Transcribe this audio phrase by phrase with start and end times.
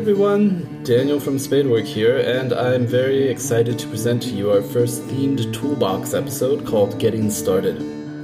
[0.00, 5.02] everyone, Daniel from Spadework here, and I'm very excited to present to you our first
[5.02, 7.76] themed toolbox episode called Getting Started.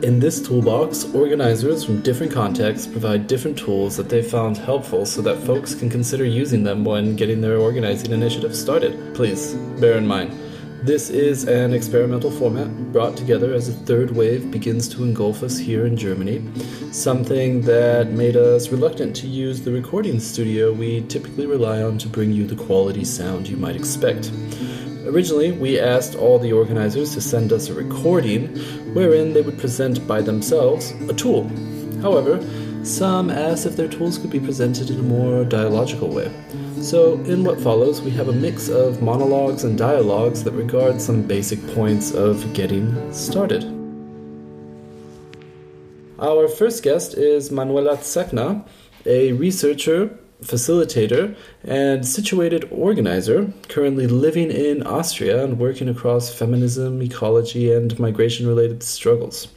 [0.03, 5.21] In this toolbox, organizers from different contexts provide different tools that they found helpful so
[5.21, 9.15] that folks can consider using them when getting their organizing initiative started.
[9.15, 10.33] Please bear in mind,
[10.87, 15.59] this is an experimental format brought together as a third wave begins to engulf us
[15.59, 16.41] here in Germany,
[16.93, 22.09] something that made us reluctant to use the recording studio we typically rely on to
[22.09, 24.31] bring you the quality sound you might expect.
[25.07, 28.57] Originally, we asked all the organizers to send us a recording
[28.95, 31.49] wherein they would present by themselves a tool.
[32.01, 32.41] However,
[32.85, 36.31] some asked if their tools could be presented in a more dialogical way.
[36.81, 41.23] So, in what follows, we have a mix of monologues and dialogues that regard some
[41.23, 43.65] basic points of getting started.
[46.19, 48.63] Our first guest is Manuela Zechner,
[49.07, 51.35] a researcher, facilitator,
[51.65, 58.83] and situated organizer, currently living in Austria and working across feminism, ecology, and migration related
[58.83, 59.49] struggles.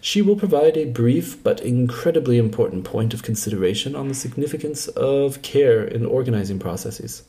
[0.00, 5.42] She will provide a brief but incredibly important point of consideration on the significance of
[5.42, 7.22] care in organizing processes.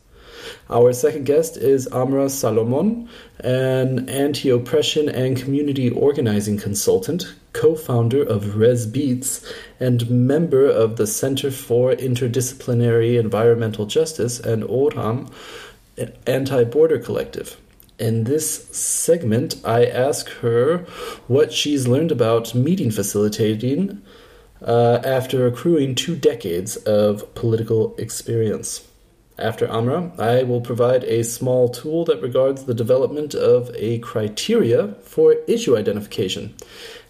[0.69, 3.09] Our second guest is Amra Salomon,
[3.41, 9.45] an anti oppression and community organizing consultant, co founder of Res Beats,
[9.79, 15.29] and member of the Center for Interdisciplinary Environmental Justice and ORAM
[16.25, 17.57] Anti Border Collective.
[18.01, 20.87] In this segment, I ask her
[21.27, 24.01] what she's learned about meeting facilitating
[24.59, 28.87] uh, after accruing two decades of political experience.
[29.37, 34.95] After Amra, I will provide a small tool that regards the development of a criteria
[35.03, 36.55] for issue identification.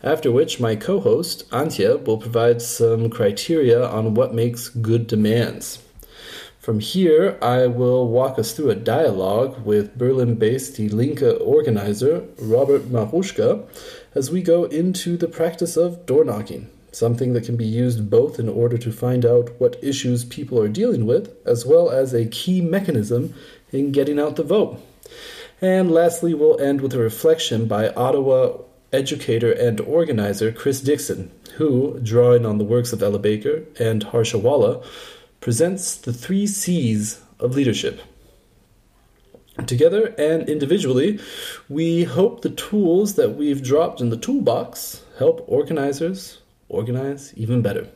[0.03, 5.79] After which, my co host, Antje, will provide some criteria on what makes good demands.
[6.61, 12.23] From here, I will walk us through a dialogue with Berlin based Die Linke organizer
[12.37, 13.67] Robert Maruschka
[14.13, 18.37] as we go into the practice of door knocking, something that can be used both
[18.37, 22.27] in order to find out what issues people are dealing with, as well as a
[22.27, 23.33] key mechanism
[23.71, 24.79] in getting out the vote.
[25.61, 28.57] And lastly, we'll end with a reflection by Ottawa
[28.93, 34.37] educator and organizer Chris Dixon, who, drawing on the works of Ella Baker and Harsha
[34.37, 34.85] Walia,
[35.41, 38.01] presents the three C's of leadership.
[39.65, 41.19] Together and individually,
[41.67, 47.87] we hope the tools that we've dropped in the toolbox help organizers organize even better.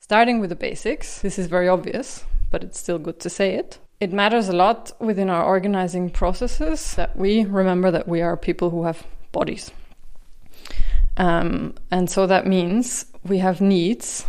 [0.00, 3.78] Starting with the basics, this is very obvious, but it's still good to say it.
[4.00, 8.70] It matters a lot within our organizing processes that we remember that we are people
[8.70, 9.70] who have bodies.
[11.16, 14.24] Um, and so that means we have needs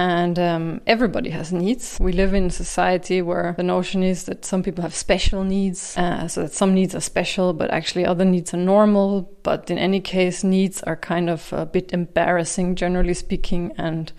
[0.00, 1.98] and um, everybody has needs.
[2.00, 5.94] We live in a society where the notion is that some people have special needs,
[5.98, 9.30] uh, so that some needs are special, but actually other needs are normal.
[9.42, 14.10] But in any case, needs are kind of a bit embarrassing, generally speaking, and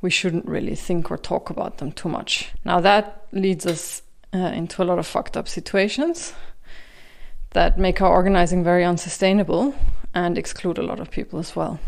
[0.00, 2.50] we shouldn't really think or talk about them too much.
[2.64, 4.00] Now, that leads us
[4.32, 6.32] uh, into a lot of fucked up situations
[7.50, 9.74] that make our organizing very unsustainable
[10.14, 11.78] and exclude a lot of people as well.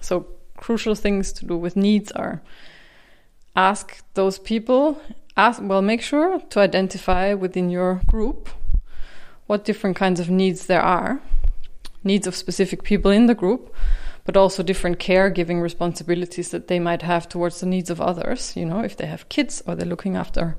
[0.00, 0.26] So,
[0.60, 2.40] crucial things to do with needs are
[3.56, 5.00] ask those people
[5.36, 8.48] ask well make sure to identify within your group
[9.46, 11.20] what different kinds of needs there are.
[12.04, 13.74] Needs of specific people in the group
[14.24, 18.64] but also different caregiving responsibilities that they might have towards the needs of others you
[18.64, 20.56] know if they have kids or they're looking after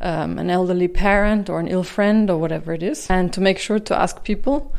[0.00, 3.10] um, an elderly parent or an ill friend or whatever it is.
[3.10, 4.74] And to make sure to ask people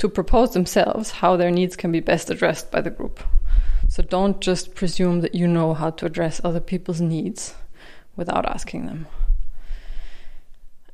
[0.00, 3.22] to propose themselves how their needs can be best addressed by the group.
[3.90, 7.54] So don't just presume that you know how to address other people's needs
[8.16, 9.06] without asking them.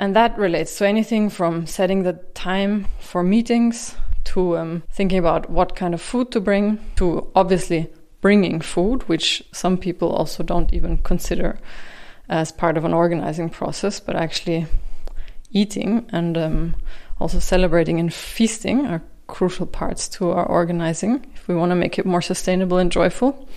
[0.01, 3.95] And that relates to anything from setting the time for meetings
[4.25, 7.89] to um, thinking about what kind of food to bring to obviously
[8.21, 11.61] bringing food, which some people also don't even consider
[12.29, 14.67] as part of an organizing process, but actually
[15.53, 16.75] eating and um,
[17.21, 21.99] also celebrating and feasting are crucial parts to our organizing if we want to make
[21.99, 23.49] it more sustainable and joyful.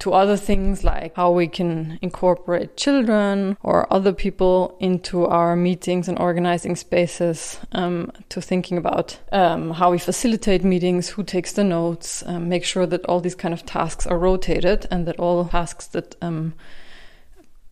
[0.00, 6.08] To other things like how we can incorporate children or other people into our meetings
[6.08, 11.62] and organizing spaces, um, to thinking about um, how we facilitate meetings, who takes the
[11.62, 15.44] notes, um, make sure that all these kind of tasks are rotated and that all
[15.44, 16.54] tasks that um,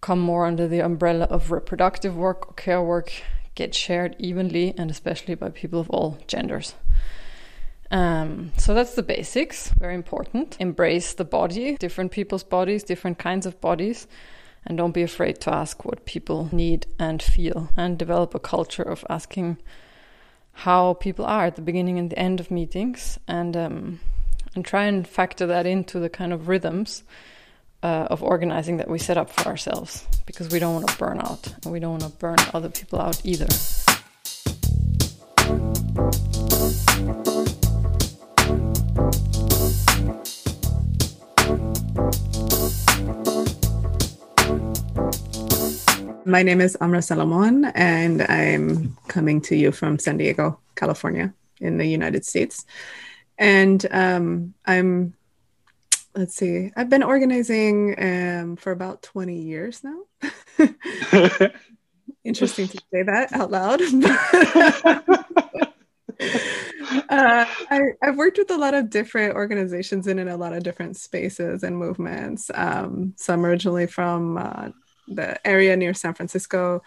[0.00, 3.12] come more under the umbrella of reproductive work or care work
[3.54, 6.74] get shared evenly and especially by people of all genders.
[7.90, 10.56] Um, so that's the basics, very important.
[10.60, 14.06] Embrace the body, different people's bodies, different kinds of bodies,
[14.64, 18.82] and don't be afraid to ask what people need and feel and develop a culture
[18.82, 19.58] of asking
[20.52, 24.00] how people are at the beginning and the end of meetings and um,
[24.54, 27.04] and try and factor that into the kind of rhythms
[27.82, 31.18] uh, of organizing that we set up for ourselves because we don't want to burn
[31.18, 33.48] out and we don't want to burn other people out either.
[46.30, 51.78] My name is Amra Salomon, and I'm coming to you from San Diego, California, in
[51.78, 52.64] the United States.
[53.36, 55.14] And um, I'm,
[56.14, 60.02] let's see, I've been organizing um, for about 20 years now.
[62.24, 63.80] Interesting to say that out loud.
[66.20, 70.62] uh, I, have worked with a lot of different organizations and in a lot of
[70.62, 72.50] different spaces and movements.
[72.52, 74.70] Um, some originally from uh,
[75.08, 76.82] the area near San Francisco.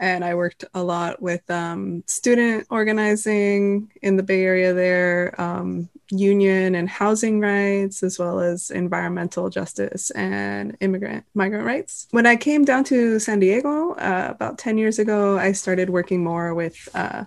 [0.00, 5.90] And I worked a lot with um, student organizing in the Bay Area there, um,
[6.10, 12.08] union and housing rights, as well as environmental justice and immigrant migrant rights.
[12.12, 16.24] When I came down to San Diego uh, about 10 years ago, I started working
[16.24, 17.24] more with uh,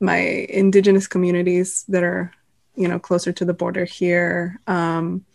[0.00, 2.32] my indigenous communities that are,
[2.76, 4.58] you know, closer to the border here.
[4.66, 5.26] Um,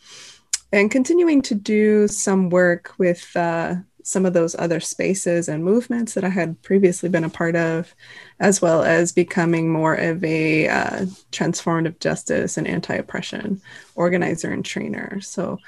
[0.72, 3.76] and continuing to do some work with uh,
[4.10, 7.94] some of those other spaces and movements that I had previously been a part of,
[8.40, 13.62] as well as becoming more of a uh, transformative justice and anti oppression
[13.94, 15.22] organizer and trainer.
[15.22, 15.60] So,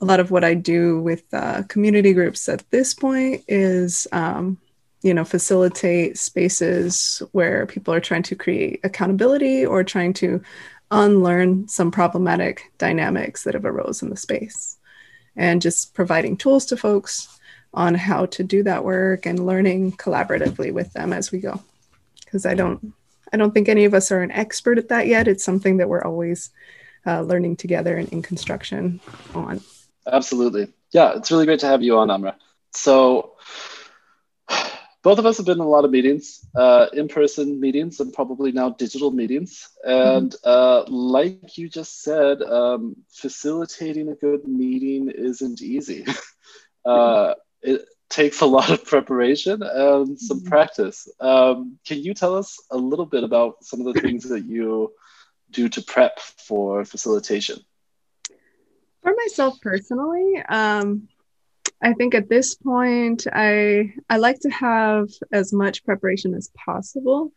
[0.00, 4.58] a lot of what I do with uh, community groups at this point is, um,
[5.02, 10.42] you know, facilitate spaces where people are trying to create accountability or trying to
[10.90, 14.78] unlearn some problematic dynamics that have arose in the space
[15.36, 17.28] and just providing tools to folks
[17.74, 21.60] on how to do that work and learning collaboratively with them as we go.
[22.24, 22.94] Because i don't
[23.32, 25.28] i don't think any of us are an expert at that yet.
[25.28, 26.50] It's something that we're always
[27.06, 29.00] uh, learning together and in construction
[29.34, 29.60] on.
[30.06, 30.72] Absolutely.
[30.92, 32.36] Yeah it's really great to have you on amra.
[32.72, 33.36] So
[35.02, 38.52] both of us have been in a lot of meetings uh, in-person meetings and probably
[38.52, 39.68] now digital meetings.
[39.84, 40.48] And mm-hmm.
[40.48, 46.06] uh, like you just said um, facilitating a good meeting isn't easy.
[46.84, 47.34] Uh,
[47.64, 50.48] it takes a lot of preparation and some mm-hmm.
[50.48, 51.08] practice.
[51.20, 54.92] Um, can you tell us a little bit about some of the things that you
[55.50, 57.58] do to prep for facilitation?
[59.02, 61.08] For myself personally, um,
[61.82, 67.32] I think at this point, I I like to have as much preparation as possible.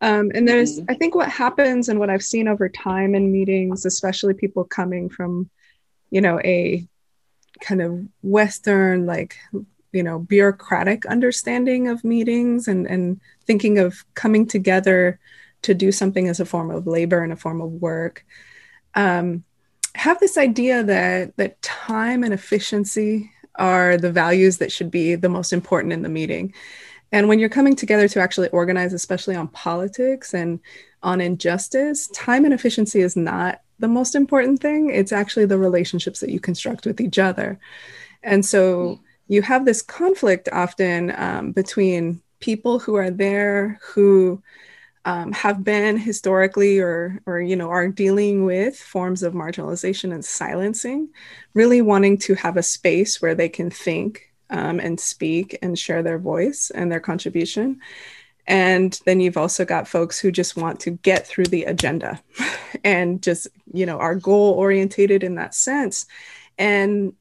[0.00, 0.90] Um, and there's, mm-hmm.
[0.90, 5.10] I think, what happens and what I've seen over time in meetings, especially people coming
[5.10, 5.50] from,
[6.10, 6.88] you know, a
[7.62, 9.38] kind of Western, like,
[9.92, 15.18] you know, bureaucratic understanding of meetings and, and thinking of coming together
[15.62, 18.26] to do something as a form of labor and a form of work.
[18.94, 19.44] Um,
[19.94, 25.28] have this idea that that time and efficiency are the values that should be the
[25.28, 26.52] most important in the meeting.
[27.12, 30.60] And when you're coming together to actually organize, especially on politics and
[31.02, 34.90] on injustice, time and efficiency is not the most important thing.
[34.90, 37.58] It's actually the relationships that you construct with each other.
[38.22, 44.42] And so you have this conflict often um, between people who are there who
[45.04, 50.24] um, have been historically or or you know are dealing with forms of marginalization and
[50.24, 51.08] silencing
[51.54, 56.02] really wanting to have a space where they can think um, and speak and share
[56.02, 57.80] their voice and their contribution
[58.46, 62.20] and then you've also got folks who just want to get through the agenda
[62.84, 66.06] and just, you know, are goal orientated in that sense.
[66.58, 67.12] And,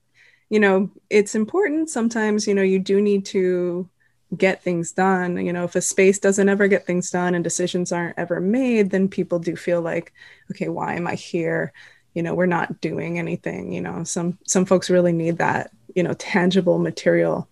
[0.50, 3.88] you know, it's important sometimes, you know, you do need to
[4.36, 5.38] get things done.
[5.38, 8.90] You know, if a space doesn't ever get things done and decisions aren't ever made,
[8.90, 10.14] then people do feel like,
[10.50, 11.72] okay, why am I here?
[12.14, 13.72] You know, we're not doing anything.
[13.72, 17.50] You know, some some folks really need that, you know, tangible material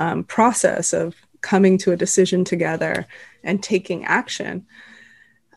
[0.00, 3.06] um, process of coming to a decision together
[3.44, 4.66] and taking action.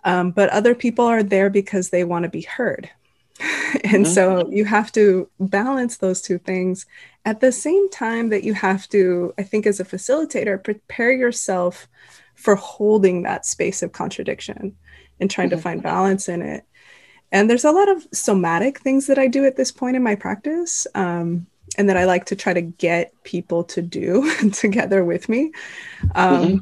[0.04, 2.90] Um, but other people are there because they want to be heard.
[3.40, 4.06] and mm-hmm.
[4.06, 6.86] so you have to balance those two things
[7.26, 11.88] at the same time that you have to, I think, as a facilitator, prepare yourself
[12.36, 14.76] for holding that space of contradiction
[15.20, 15.58] and trying mm-hmm.
[15.58, 16.66] to find balance in it.
[17.32, 20.16] And there's a lot of somatic things that I do at this point in my
[20.16, 20.88] practice.
[20.96, 25.52] Um, and that I like to try to get people to do together with me.
[26.14, 26.58] Um, mm-hmm.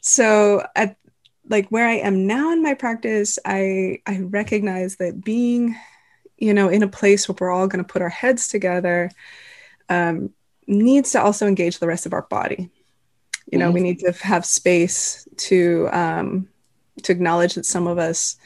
[0.00, 0.96] So at
[1.48, 5.76] like where I am now in my practice, I I recognize that being,
[6.36, 9.10] you know, in a place where we're all going to put our heads together,
[9.88, 10.30] um,
[10.66, 12.70] needs to also engage the rest of our body.
[13.50, 13.74] You know, mm-hmm.
[13.74, 16.48] we need to have space to um,
[17.02, 18.36] to acknowledge that some of us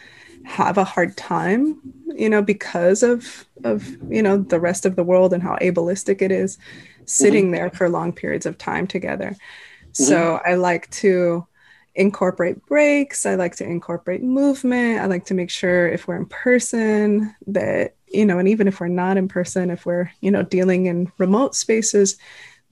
[0.44, 1.80] have a hard time,
[2.14, 6.22] you know, because of of you know the rest of the world and how ableistic
[6.22, 6.58] it is
[7.04, 7.54] sitting mm-hmm.
[7.54, 9.30] there for long periods of time together.
[9.30, 10.04] Mm-hmm.
[10.04, 11.46] So I like to
[11.94, 13.26] incorporate breaks.
[13.26, 15.00] I like to incorporate movement.
[15.00, 18.80] I like to make sure if we're in person that, you know, and even if
[18.80, 22.16] we're not in person, if we're, you know, dealing in remote spaces,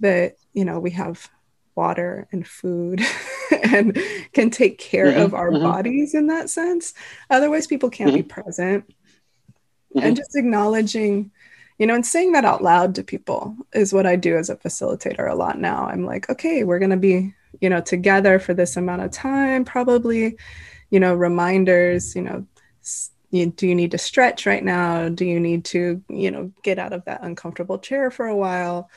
[0.01, 1.31] that, you know, we have
[1.75, 3.03] water and food
[3.63, 3.99] and
[4.33, 5.63] can take care mm-hmm, of our mm-hmm.
[5.63, 6.95] bodies in that sense.
[7.29, 8.19] Otherwise, people can't mm-hmm.
[8.19, 8.93] be present.
[9.95, 10.15] And mm-hmm.
[10.15, 11.33] just acknowledging,
[11.79, 14.57] you know, and saying that out loud to people is what I do as a
[14.57, 15.87] facilitator a lot now.
[15.87, 19.65] I'm like, okay, we're going to be you know together for this amount of time
[19.65, 20.37] probably
[20.91, 22.47] you know reminders you know
[23.31, 26.79] you, do you need to stretch right now do you need to you know get
[26.79, 28.89] out of that uncomfortable chair for a while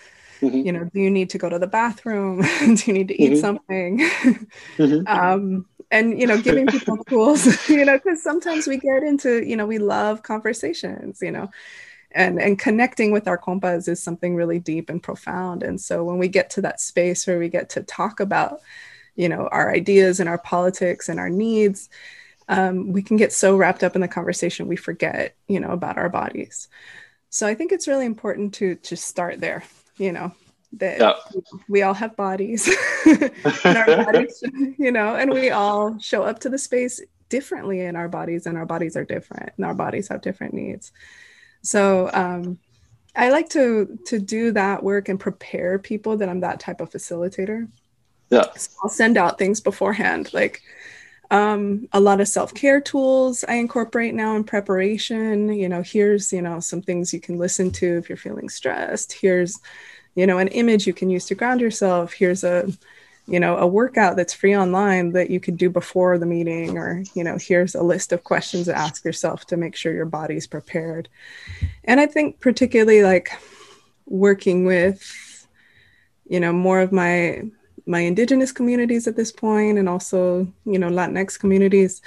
[0.44, 0.66] mm-hmm.
[0.66, 3.32] you know do you need to go to the bathroom do you need to eat
[3.32, 3.42] mm-hmm.
[3.42, 4.00] something
[4.78, 5.08] mm-hmm.
[5.08, 9.56] um, and you know giving people tools you know because sometimes we get into you
[9.56, 11.50] know we love conversations you know
[12.12, 16.18] and and connecting with our compas is something really deep and profound and so when
[16.18, 18.60] we get to that space where we get to talk about
[19.16, 21.90] you know our ideas and our politics and our needs
[22.50, 25.98] um, we can get so wrapped up in the conversation we forget you know about
[25.98, 26.68] our bodies
[27.30, 29.64] so i think it's really important to to start there
[29.98, 30.32] you know
[30.74, 31.14] that yeah.
[31.70, 32.68] we all have bodies,
[33.64, 34.44] bodies
[34.78, 38.58] you know and we all show up to the space differently in our bodies and
[38.58, 40.92] our bodies are different and our bodies have different needs
[41.64, 42.60] so um,
[43.16, 46.92] I like to to do that work and prepare people that I'm that type of
[46.92, 47.68] facilitator.
[48.30, 48.52] Yeah.
[48.56, 50.62] So I'll send out things beforehand, like
[51.34, 55.52] um, a lot of self-care tools I incorporate now in preparation.
[55.52, 59.14] You know, here's, you know, some things you can listen to if you're feeling stressed.
[59.14, 59.60] Here's,
[60.14, 62.14] you know, an image you can use to ground yourself.
[62.14, 62.72] Here's a
[63.26, 67.04] you know a workout that's free online that you could do before the meeting or
[67.14, 70.46] you know here's a list of questions to ask yourself to make sure your body's
[70.46, 71.08] prepared
[71.86, 73.30] and i think particularly like
[74.08, 75.48] working with
[76.28, 77.42] you know more of my
[77.86, 82.02] my indigenous communities at this point and also you know latinx communities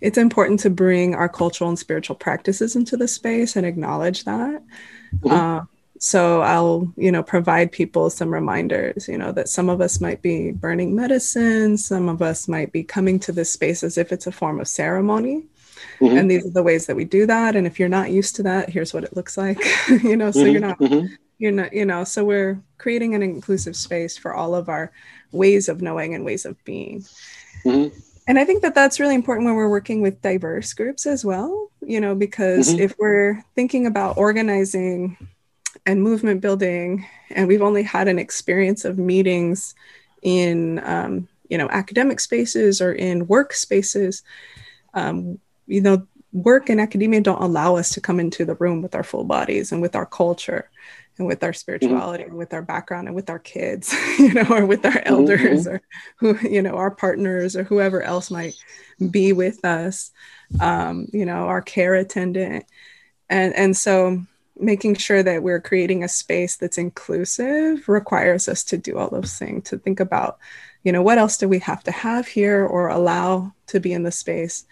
[0.00, 4.62] it's important to bring our cultural and spiritual practices into the space and acknowledge that
[5.16, 5.30] mm-hmm.
[5.30, 5.64] uh,
[5.98, 10.20] so i'll you know provide people some reminders you know that some of us might
[10.20, 14.26] be burning medicine some of us might be coming to this space as if it's
[14.26, 15.44] a form of ceremony
[16.00, 16.16] mm-hmm.
[16.16, 18.42] and these are the ways that we do that and if you're not used to
[18.42, 20.50] that here's what it looks like you know so mm-hmm.
[20.50, 21.06] you're not mm-hmm.
[21.42, 24.92] You're not you know so we're creating an inclusive space for all of our
[25.32, 27.04] ways of knowing and ways of being
[27.64, 27.88] mm-hmm.
[28.28, 31.68] and i think that that's really important when we're working with diverse groups as well
[31.80, 32.82] you know because mm-hmm.
[32.82, 35.16] if we're thinking about organizing
[35.84, 39.74] and movement building and we've only had an experience of meetings
[40.22, 44.22] in um, you know academic spaces or in work spaces
[44.94, 48.94] um, you know work and academia don't allow us to come into the room with
[48.94, 50.70] our full bodies and with our culture
[51.18, 52.30] and with our spirituality mm-hmm.
[52.30, 55.14] and with our background and with our kids you know or with our mm-hmm.
[55.14, 55.80] elders or
[56.16, 58.54] who you know our partners or whoever else might
[59.10, 60.10] be with us
[60.60, 62.64] um, you know our care attendant
[63.28, 64.22] and and so
[64.58, 69.38] making sure that we're creating a space that's inclusive requires us to do all those
[69.38, 70.38] things to think about
[70.82, 74.02] you know what else do we have to have here or allow to be in
[74.02, 74.64] the space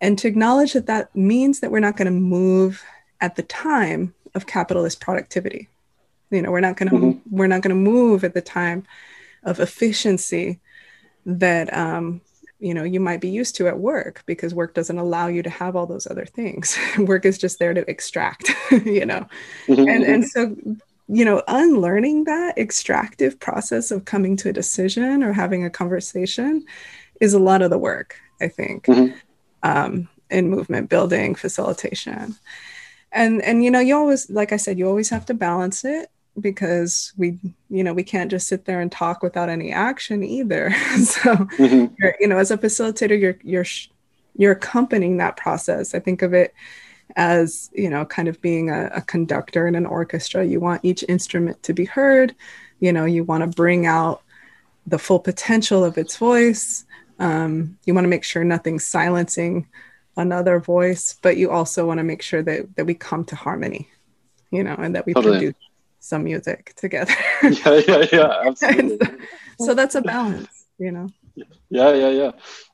[0.00, 2.84] and to acknowledge that that means that we're not going to move
[3.20, 5.68] at the time of capitalist productivity
[6.30, 7.36] you know we're not going to mm-hmm.
[7.36, 8.84] we're not going to move at the time
[9.44, 10.60] of efficiency
[11.24, 12.20] that um,
[12.58, 15.50] you know you might be used to at work because work doesn't allow you to
[15.50, 19.26] have all those other things work is just there to extract you know
[19.66, 19.88] mm-hmm.
[19.88, 20.56] and and so
[21.08, 26.64] you know unlearning that extractive process of coming to a decision or having a conversation
[27.20, 29.16] is a lot of the work i think mm-hmm.
[29.62, 32.36] um, in movement building facilitation
[33.12, 36.10] and and you know you always like i said you always have to balance it
[36.40, 40.70] because we you know we can't just sit there and talk without any action either.
[40.98, 42.06] So mm-hmm.
[42.20, 43.64] you know as a facilitator you're you're
[44.36, 45.94] you're accompanying that process.
[45.94, 46.54] I think of it
[47.16, 50.44] as you know kind of being a, a conductor in an orchestra.
[50.44, 52.34] You want each instrument to be heard.
[52.80, 54.22] You know you want to bring out
[54.86, 56.84] the full potential of its voice.
[57.18, 59.66] Um, you want to make sure nothing's silencing
[60.18, 63.88] another voice but you also want to make sure that that we come to harmony
[64.50, 65.38] you know and that we totally.
[65.38, 65.67] produce
[66.00, 67.14] some music together.
[67.42, 68.98] yeah, yeah, yeah, absolutely.
[69.58, 71.08] so, so, that's a balance, you know.
[71.70, 72.30] Yeah, yeah, yeah.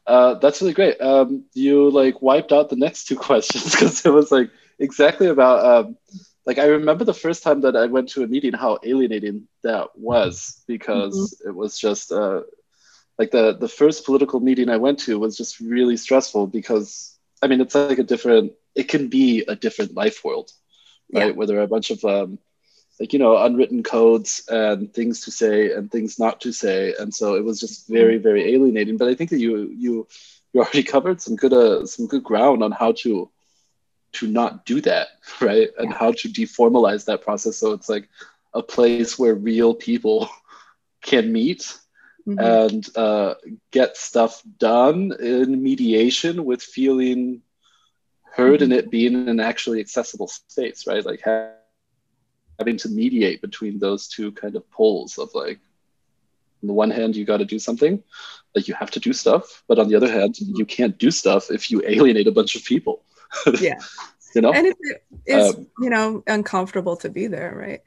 [0.06, 1.00] Uh, that's really great.
[1.00, 5.64] Um, you like wiped out the next two questions because it was like exactly about
[5.64, 5.96] um,
[6.46, 9.96] like I remember the first time that I went to a meeting, how alienating that
[9.96, 11.50] was because mm-hmm.
[11.50, 12.42] it was just uh,
[13.18, 17.46] like the the first political meeting I went to was just really stressful because I
[17.46, 20.50] mean it's like a different it can be a different life world,
[21.12, 21.28] right?
[21.28, 21.32] Yeah.
[21.32, 22.38] Where there are a bunch of um,
[23.00, 27.12] like you know unwritten codes and things to say and things not to say, and
[27.12, 28.96] so it was just very very alienating.
[28.96, 30.06] But I think that you you
[30.52, 33.30] you already covered some good uh, some good ground on how to
[34.12, 35.08] to not do that,
[35.40, 35.68] right?
[35.78, 35.96] And yeah.
[35.96, 38.08] how to deformalize that process so it's like
[38.52, 40.28] a place where real people
[41.02, 41.76] can meet
[42.26, 42.38] mm-hmm.
[42.38, 43.34] and uh,
[43.72, 47.42] get stuff done in mediation with feeling
[48.34, 48.64] heard mm-hmm.
[48.64, 51.04] and it being an actually accessible space, right?
[51.04, 51.50] Like ha-
[52.58, 55.60] having to mediate between those two kind of poles of like,
[56.62, 58.02] on the one hand, you got to do something,
[58.54, 61.50] like you have to do stuff, but on the other hand, you can't do stuff
[61.50, 63.02] if you alienate a bunch of people.
[63.60, 63.78] yeah.
[64.34, 67.82] you know, and if it is, um, you know, uncomfortable to be there, right?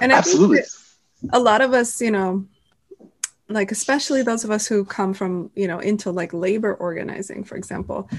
[0.00, 0.60] And absolutely.
[1.32, 2.46] a lot of us, you know,
[3.48, 7.56] like especially those of us who come from, you know, into like labor organizing, for
[7.56, 8.10] example,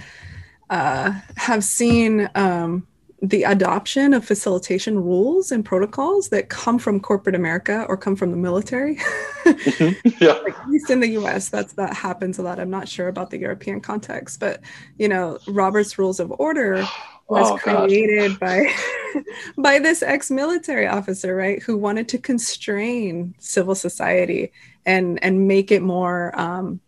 [0.69, 2.87] uh, have seen um,
[3.21, 8.31] the adoption of facilitation rules and protocols that come from corporate America or come from
[8.31, 8.95] the military.
[9.43, 10.09] mm-hmm.
[10.23, 10.33] Yeah.
[10.43, 12.59] like, at least in the US, that's that happens a lot.
[12.59, 14.61] I'm not sure about the European context, but
[14.97, 16.85] you know, Robert's Rules of Order
[17.27, 18.73] was oh, created by
[19.57, 24.51] by this ex-military officer, right, who wanted to constrain civil society
[24.85, 26.79] and and make it more um,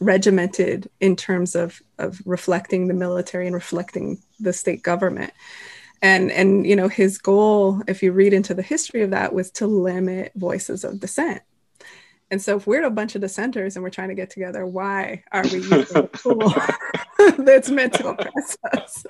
[0.00, 5.32] regimented in terms of of reflecting the military and reflecting the state government
[6.04, 9.50] and and you know his goal if you read into the history of that was
[9.52, 11.40] to limit voices of dissent.
[12.30, 15.24] And so if we're a bunch of dissenters and we're trying to get together why
[15.32, 16.52] are we using a tool
[17.38, 19.06] that's meant to oppress us?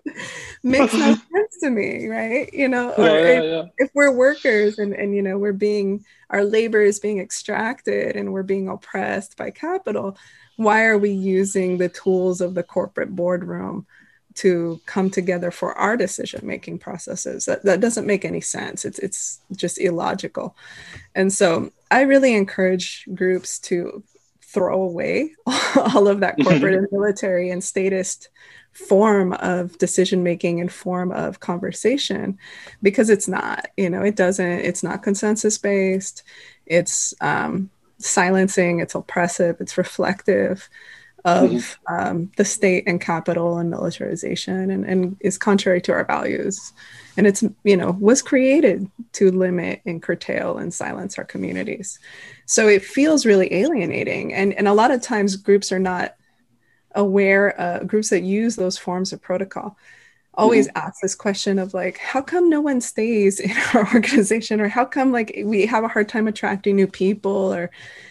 [0.63, 2.53] Makes no sense to me right?
[2.55, 3.63] You know or yeah, if, yeah.
[3.79, 8.33] if we're workers and and you know we're being our labor is being extracted and
[8.33, 10.17] we're being oppressed by capital
[10.57, 13.85] why are we using the tools of the corporate boardroom
[14.35, 17.45] to come together for our decision making processes.
[17.45, 18.85] That, that doesn't make any sense.
[18.85, 20.57] It's it's just illogical.
[21.15, 24.03] And so i really encourage groups to
[24.41, 25.31] throw away
[25.77, 28.31] all of that corporate and military and statist
[28.73, 32.39] form of decision making and form of conversation
[32.83, 36.25] because it's not you know it doesn't it's not consensus based
[36.67, 40.69] it's um, silencing, it's oppressive, it's reflective
[41.25, 41.95] of mm-hmm.
[41.95, 46.73] um, the state and capital and militarization and, and is contrary to our values.
[47.17, 51.99] And it's, you know, was created to limit and curtail and silence our communities.
[52.47, 54.35] So it feels really alienating.
[54.35, 56.15] And, and a lot of times groups are not
[56.95, 59.77] aware, uh, groups that use those forms of protocol
[60.37, 60.79] always mm-hmm.
[60.79, 64.85] ask this question of like how come no one stays in our organization or how
[64.85, 67.71] come like we have a hard time attracting new people or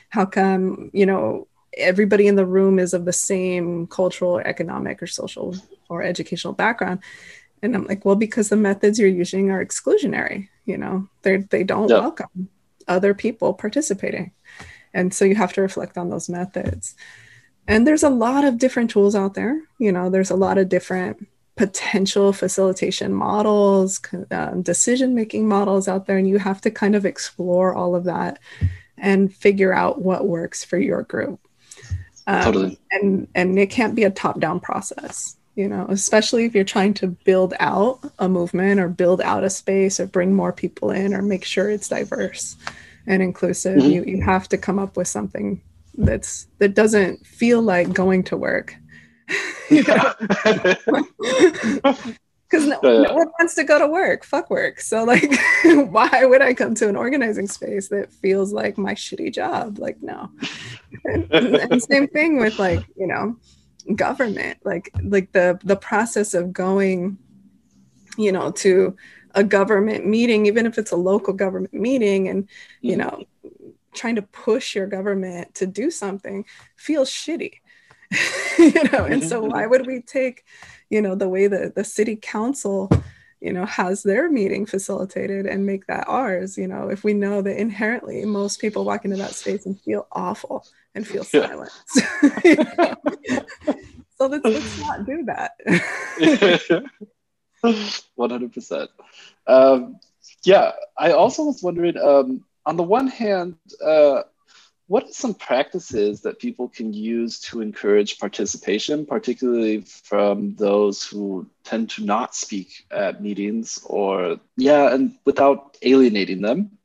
[0.09, 5.01] how come you know everybody in the room is of the same cultural or economic
[5.01, 5.55] or social
[5.89, 6.99] or educational background
[7.61, 11.63] and i'm like well because the methods you're using are exclusionary you know they they
[11.63, 11.99] don't yeah.
[11.99, 12.49] welcome
[12.87, 14.31] other people participating
[14.93, 16.95] and so you have to reflect on those methods
[17.67, 20.69] and there's a lot of different tools out there you know there's a lot of
[20.69, 26.95] different potential facilitation models, um, decision making models out there, and you have to kind
[26.95, 28.39] of explore all of that
[28.97, 31.39] and figure out what works for your group.
[32.27, 32.79] Um, totally.
[32.91, 36.93] And and it can't be a top down process, you know, especially if you're trying
[36.95, 41.13] to build out a movement or build out a space or bring more people in
[41.13, 42.55] or make sure it's diverse
[43.07, 43.79] and inclusive.
[43.79, 43.91] Mm-hmm.
[43.91, 45.61] You you have to come up with something
[45.97, 48.75] that's that doesn't feel like going to work
[52.49, 54.23] because no, no, one wants to go to work.
[54.23, 54.79] Fuck work.
[54.79, 59.33] So like why would i come to an organizing space that feels like my shitty
[59.33, 59.79] job?
[59.79, 60.29] Like no.
[61.05, 63.37] And, and same thing with like you know
[63.95, 64.59] government.
[64.63, 67.17] Like like the the process of going
[68.17, 68.95] you know to
[69.35, 72.47] a government meeting even if it's a local government meeting and
[72.81, 73.09] you mm-hmm.
[73.09, 73.23] know
[73.95, 77.53] trying to push your government to do something feels shitty.
[78.59, 80.45] You know and so why would we take
[80.93, 82.89] you know the way that the city council
[83.41, 87.41] you know has their meeting facilitated and make that ours you know if we know
[87.41, 91.99] that inherently most people walk into that space and feel awful and feel silenced.
[94.15, 95.51] So let's, let's not do that.
[97.65, 98.87] 100%
[99.47, 99.99] um,
[100.43, 104.21] yeah i also was wondering um, on the one hand uh,
[104.87, 111.47] what are some practices that people can use to encourage participation, particularly from those who
[111.63, 116.77] tend to not speak at meetings or, yeah, and without alienating them?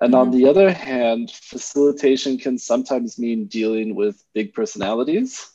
[0.00, 0.20] And mm-hmm.
[0.20, 5.48] on the other hand, facilitation can sometimes mean dealing with big personalities.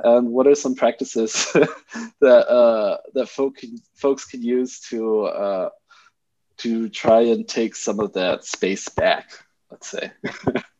[0.00, 1.52] And what are some practices
[2.20, 5.68] that uh, that folk can, folks can use to uh,
[6.58, 9.30] to try and take some of that space back?
[9.70, 10.10] Let's say.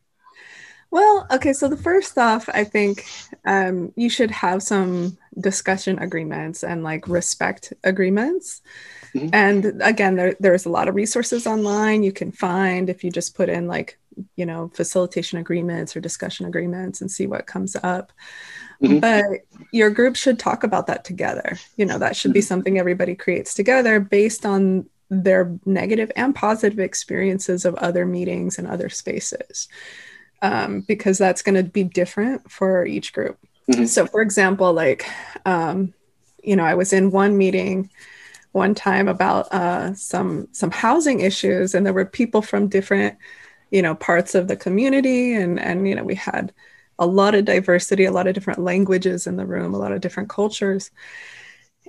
[0.91, 1.53] Well, okay.
[1.53, 3.05] So the first off, I think
[3.45, 8.61] um, you should have some discussion agreements and like respect agreements.
[9.13, 9.29] Mm-hmm.
[9.33, 13.35] And again, there, there's a lot of resources online you can find if you just
[13.35, 13.97] put in like,
[14.37, 18.13] you know, facilitation agreements or discussion agreements and see what comes up.
[18.81, 18.99] Mm-hmm.
[18.99, 19.25] But
[19.71, 21.57] your group should talk about that together.
[21.75, 22.47] You know, that should be mm-hmm.
[22.47, 28.67] something everybody creates together based on their negative and positive experiences of other meetings and
[28.67, 29.67] other spaces
[30.41, 33.37] um, because that's going to be different for each group.
[33.69, 33.85] Mm-hmm.
[33.85, 35.05] So, for example, like,
[35.45, 35.93] um,
[36.43, 37.89] you know, I was in one meeting
[38.51, 43.17] one time about uh, some some housing issues, and there were people from different,
[43.71, 46.53] you know, parts of the community, and and you know, we had
[46.99, 50.01] a lot of diversity, a lot of different languages in the room, a lot of
[50.01, 50.91] different cultures.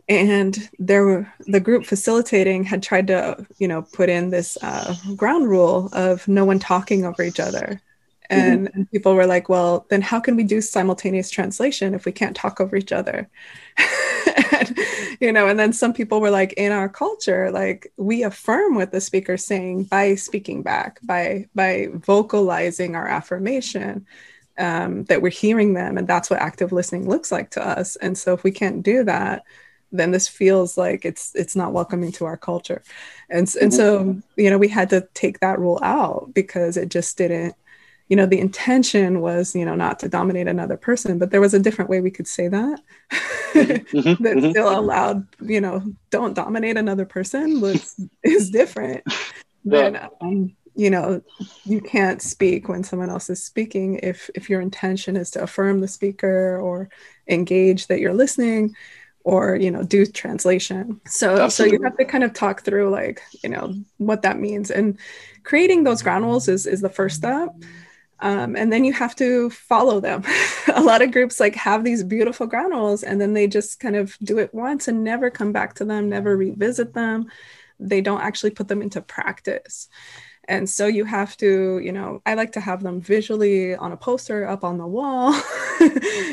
[0.08, 4.94] And there were the group facilitating had tried to, you know, put in this uh,
[5.16, 7.80] ground rule of no one talking over each other.
[8.30, 8.78] And, mm-hmm.
[8.78, 12.36] and, people were like well then how can we do simultaneous translation if we can't
[12.36, 13.28] talk over each other
[14.52, 14.78] and,
[15.20, 18.92] you know and then some people were like in our culture like we affirm what
[18.92, 24.06] the speaker's saying by speaking back by by vocalizing our affirmation
[24.58, 28.16] um, that we're hearing them and that's what active listening looks like to us and
[28.16, 29.44] so if we can't do that
[29.92, 32.82] then this feels like it's it's not welcoming to our culture
[33.30, 34.20] and and so mm-hmm.
[34.36, 37.54] you know we had to take that rule out because it just didn't
[38.08, 41.54] you know the intention was you know not to dominate another person but there was
[41.54, 44.50] a different way we could say that mm-hmm, that mm-hmm.
[44.50, 49.02] still allowed you know don't dominate another person was is different
[49.64, 49.90] yeah.
[49.90, 51.20] than um, you know
[51.64, 55.80] you can't speak when someone else is speaking if if your intention is to affirm
[55.80, 56.88] the speaker or
[57.28, 58.74] engage that you're listening
[59.24, 61.76] or you know do translation so Absolutely.
[61.76, 64.98] so you have to kind of talk through like you know what that means and
[65.42, 67.48] creating those ground rules is is the first step
[68.20, 70.24] um, and then you have to follow them.
[70.74, 73.96] a lot of groups like have these beautiful ground rules and then they just kind
[73.96, 77.26] of do it once and never come back to them, never revisit them.
[77.78, 79.88] They don't actually put them into practice.
[80.48, 83.96] And so you have to, you know, I like to have them visually on a
[83.96, 85.34] poster up on the wall,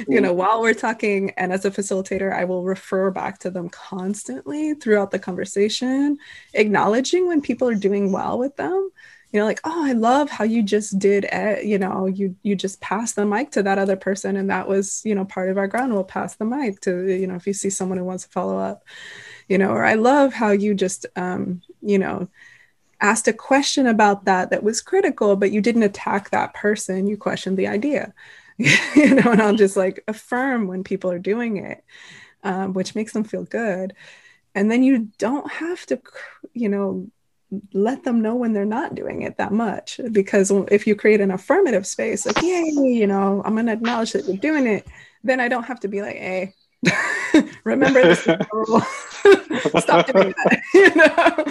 [0.07, 1.31] you know, while we're talking.
[1.31, 6.19] And as a facilitator, I will refer back to them constantly throughout the conversation,
[6.53, 8.91] acknowledging when people are doing well with them
[9.33, 12.55] you know like oh i love how you just did it you know you you
[12.55, 15.57] just passed the mic to that other person and that was you know part of
[15.57, 15.93] our ground.
[15.93, 18.57] We'll pass the mic to you know if you see someone who wants to follow
[18.57, 18.83] up.
[19.49, 22.29] You know or i love how you just um you know
[23.01, 27.07] asked a question about that that was critical but you didn't attack that person.
[27.07, 28.13] You questioned the idea.
[28.95, 31.83] You know and i'll just like affirm when people are doing it
[32.43, 33.95] um, which makes them feel good.
[34.55, 35.99] And then you don't have to
[36.53, 37.09] you know
[37.73, 41.31] let them know when they're not doing it that much because if you create an
[41.31, 44.87] affirmative space like yay you know i'm going to acknowledge that you're doing it
[45.23, 46.53] then i don't have to be like hey
[47.63, 48.19] remember this
[49.79, 51.43] stop doing that you know?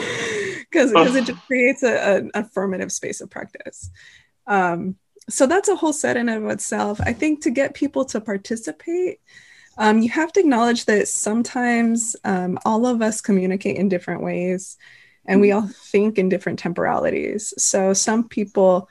[0.70, 3.90] Because because it just creates a, an affirmative space of practice.
[4.46, 4.96] Um,
[5.28, 7.00] so that's a whole set in of itself.
[7.00, 9.20] I think to get people to participate
[9.78, 14.76] um, you have to acknowledge that sometimes um, all of us communicate in different ways
[15.26, 17.54] and we all think in different temporalities.
[17.56, 18.88] So some people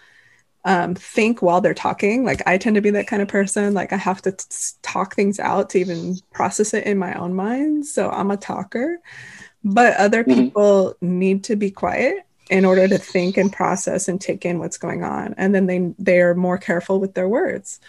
[0.63, 2.23] um, think while they're talking.
[2.23, 3.73] Like I tend to be that kind of person.
[3.73, 4.45] Like I have to t-
[4.81, 7.85] talk things out to even process it in my own mind.
[7.85, 8.99] So I'm a talker,
[9.63, 10.39] but other mm-hmm.
[10.39, 14.77] people need to be quiet in order to think and process and take in what's
[14.77, 17.79] going on and then they they're more careful with their words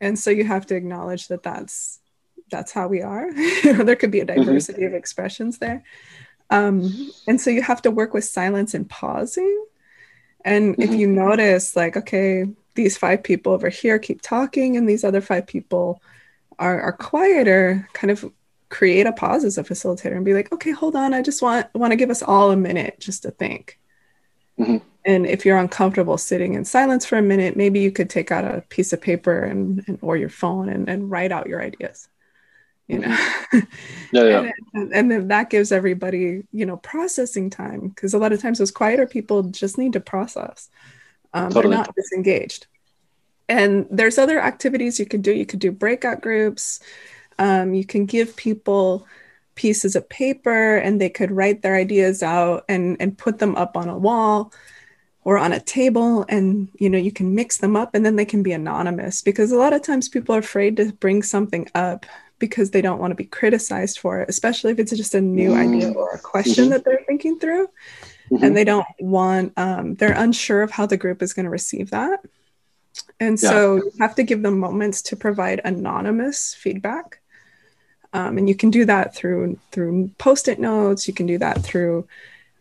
[0.00, 2.00] and so you have to acknowledge that that's
[2.50, 3.30] that's how we are
[3.62, 4.40] there could be a mm-hmm.
[4.40, 4.94] diversity mm-hmm.
[4.94, 5.84] of expressions there
[6.50, 9.64] um, and so you have to work with silence and pausing.
[10.44, 10.82] And mm-hmm.
[10.82, 15.20] if you notice, like, okay, these five people over here keep talking, and these other
[15.20, 16.00] five people
[16.58, 18.30] are, are quieter, kind of
[18.68, 21.72] create a pause as a facilitator and be like, okay, hold on, I just want
[21.74, 23.78] want to give us all a minute just to think.
[24.58, 24.78] Mm-hmm.
[25.04, 28.44] And if you're uncomfortable sitting in silence for a minute, maybe you could take out
[28.44, 32.08] a piece of paper and, and or your phone and, and write out your ideas
[32.88, 33.08] you know
[34.12, 34.50] yeah, yeah.
[34.74, 38.58] and, and, then that gives everybody you know processing time because a lot of times
[38.58, 40.70] those quieter people just need to process
[41.34, 41.74] um, totally.
[41.74, 42.66] they're not disengaged
[43.48, 45.32] and there's other activities you could do.
[45.32, 46.80] You could do breakout groups.
[47.38, 49.06] Um, you can give people
[49.54, 53.76] pieces of paper and they could write their ideas out and, and put them up
[53.76, 54.52] on a wall
[55.24, 58.24] or on a table and you know you can mix them up and then they
[58.24, 62.04] can be anonymous because a lot of times people are afraid to bring something up
[62.38, 65.50] because they don't want to be criticized for it especially if it's just a new
[65.50, 65.74] mm-hmm.
[65.74, 66.72] idea or a question mm-hmm.
[66.72, 67.66] that they're thinking through
[68.30, 68.44] mm-hmm.
[68.44, 71.90] and they don't want um, they're unsure of how the group is going to receive
[71.90, 72.20] that
[73.20, 73.50] and yeah.
[73.50, 77.20] so you have to give them moments to provide anonymous feedback.
[78.12, 81.08] Um, and you can do that through through post-it notes.
[81.08, 82.06] You can do that through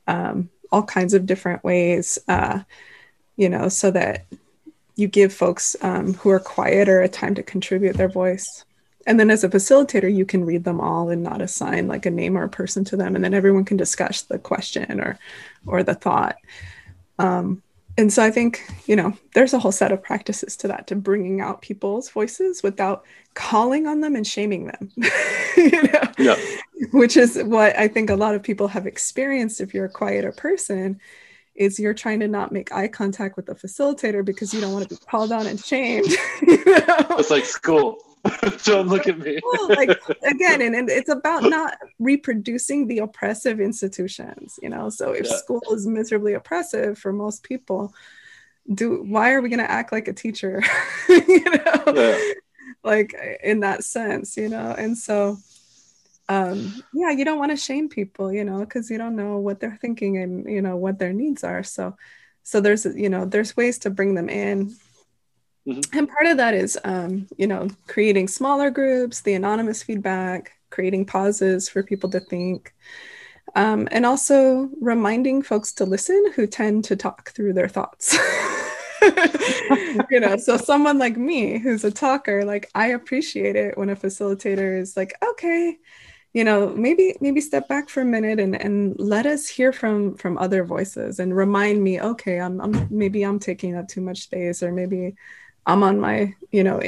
[0.07, 2.59] um, all kinds of different ways, uh,
[3.37, 4.25] you know, so that
[4.95, 8.65] you give folks um, who are quieter a time to contribute their voice.
[9.05, 12.11] And then as a facilitator, you can read them all and not assign like a
[12.11, 15.19] name or a person to them, and then everyone can discuss the question or
[15.65, 16.37] or the thought.
[17.19, 17.61] Um,
[17.97, 20.95] and so I think, you know, there's a whole set of practices to that, to
[20.95, 24.91] bringing out people's voices without calling on them and shaming them,
[25.57, 26.35] you know, yeah.
[26.91, 29.61] which is what I think a lot of people have experienced.
[29.61, 30.99] If you're a quieter person,
[31.55, 34.89] is you're trying to not make eye contact with the facilitator because you don't want
[34.89, 36.07] to be called on and shamed.
[36.41, 37.17] You know?
[37.17, 37.97] It's like school.
[38.63, 39.39] don't look at me.
[39.69, 39.89] like
[40.23, 44.89] again, and, and it's about not reproducing the oppressive institutions, you know.
[44.89, 45.35] So if yeah.
[45.37, 47.93] school is miserably oppressive for most people,
[48.73, 50.63] do why are we gonna act like a teacher?
[51.09, 52.33] you know, yeah.
[52.83, 55.37] like in that sense, you know, and so
[56.27, 59.59] um yeah you don't want to shame people you know because you don't know what
[59.59, 61.95] they're thinking and you know what their needs are so
[62.41, 64.75] so there's you know there's ways to bring them in
[65.67, 65.97] Mm-hmm.
[65.97, 71.05] And part of that is, um, you know, creating smaller groups, the anonymous feedback, creating
[71.05, 72.73] pauses for people to think,
[73.55, 78.15] um, and also reminding folks to listen who tend to talk through their thoughts.
[80.11, 83.95] you know, so someone like me who's a talker, like I appreciate it when a
[83.95, 85.77] facilitator is like, okay,
[86.35, 90.15] you know maybe maybe step back for a minute and and let us hear from
[90.17, 94.23] from other voices and remind me okay i'm, I'm maybe i'm taking up too much
[94.23, 95.15] space or maybe
[95.65, 96.81] I'm on my, you know,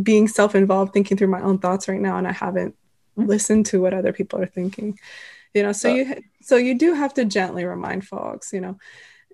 [0.00, 2.74] being self involved, thinking through my own thoughts right now, and I haven't
[3.16, 4.98] listened to what other people are thinking.
[5.52, 8.78] You know, so uh, you so you do have to gently remind folks, you know,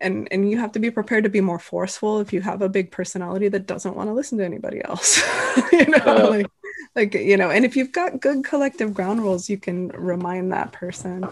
[0.00, 2.68] and and you have to be prepared to be more forceful if you have a
[2.68, 5.22] big personality that doesn't want to listen to anybody else.
[5.72, 6.46] you know, uh, like
[6.94, 10.72] like you know, and if you've got good collective ground rules, you can remind that
[10.72, 11.26] person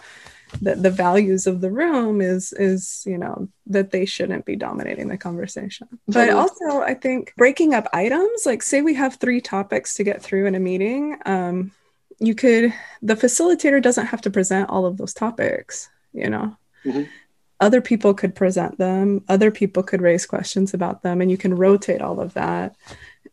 [0.62, 5.08] that the values of the room is is you know that they shouldn't be dominating
[5.08, 5.88] the conversation.
[6.06, 10.22] But also i think breaking up items like say we have three topics to get
[10.22, 11.72] through in a meeting um,
[12.18, 16.56] you could the facilitator doesn't have to present all of those topics you know?
[16.84, 17.02] Mm-hmm.
[17.60, 21.54] other people could present them other people could raise questions about them and you can
[21.54, 22.76] rotate all of that.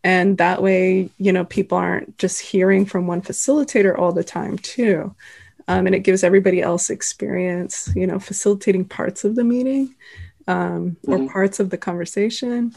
[0.04, 4.58] And that way you know people aren't just hearing from one facilitator all the time
[4.58, 5.16] too
[5.68, 9.96] um, and it gives everybody else experience you know facilitating parts of the meeting
[10.48, 11.28] um, or mm-hmm.
[11.28, 12.74] parts of the conversation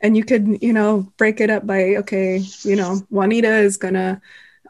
[0.00, 4.20] and you could you know break it up by okay you know juanita is gonna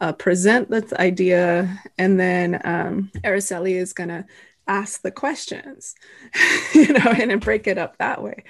[0.01, 4.27] uh, present this idea and then um, araceli is gonna
[4.71, 5.97] ask the questions
[6.75, 8.45] you know and then break it up that way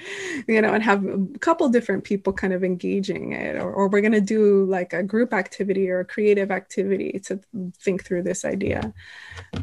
[0.46, 4.02] you know and have a couple different people kind of engaging it or, or we're
[4.02, 7.40] going to do like a group activity or a creative activity to
[7.78, 8.92] think through this idea.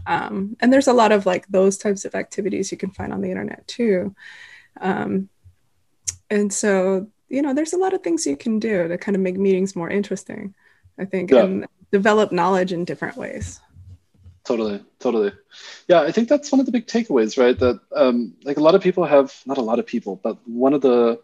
[0.05, 3.21] Um, and there's a lot of like those types of activities you can find on
[3.21, 4.15] the internet too.
[4.81, 5.29] Um,
[6.29, 9.21] and so you know there's a lot of things you can do to kind of
[9.21, 10.53] make meetings more interesting
[10.97, 11.43] i think yeah.
[11.43, 13.59] and develop knowledge in different ways
[14.47, 15.31] totally totally.
[15.87, 17.57] Yeah i think that's one of the big takeaways right?
[17.59, 20.73] That um, like a lot of people have not a lot of people but one
[20.73, 21.19] of the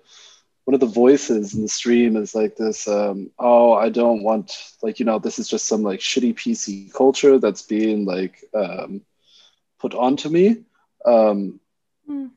[0.65, 4.47] one of the voices in the stream is like this um, oh i don't want
[4.81, 9.01] like you know this is just some like shitty pc culture that's being like um,
[9.83, 10.63] put onto me.
[11.05, 11.59] Um,
[12.09, 12.31] mm.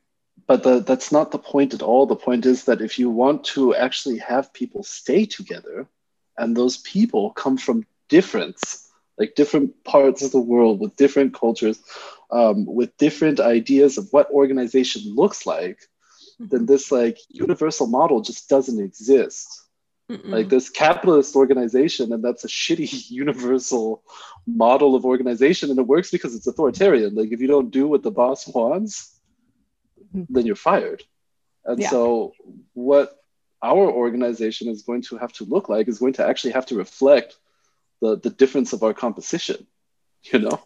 [0.45, 2.05] but the, that's not the point at all.
[2.05, 5.87] The point is that if you want to actually have people stay together
[6.37, 8.86] and those people come from difference
[9.17, 11.79] like different parts of the world with different cultures,
[12.31, 15.79] um, with different ideas of what organization looks like,
[16.39, 16.47] mm-hmm.
[16.49, 19.63] then this like universal model just doesn't exist.
[20.09, 20.29] Mm-mm.
[20.29, 24.03] Like this capitalist organization, and that's a shitty universal
[24.45, 27.13] model of organization, and it works because it's authoritarian.
[27.13, 29.19] Like if you don't do what the boss wants,
[30.15, 30.33] mm-hmm.
[30.33, 31.03] then you're fired.
[31.65, 31.89] And yeah.
[31.89, 32.31] so,
[32.73, 33.17] what
[33.61, 36.75] our organization is going to have to look like is going to actually have to
[36.75, 37.35] reflect
[38.01, 39.67] the the difference of our composition
[40.23, 40.61] you know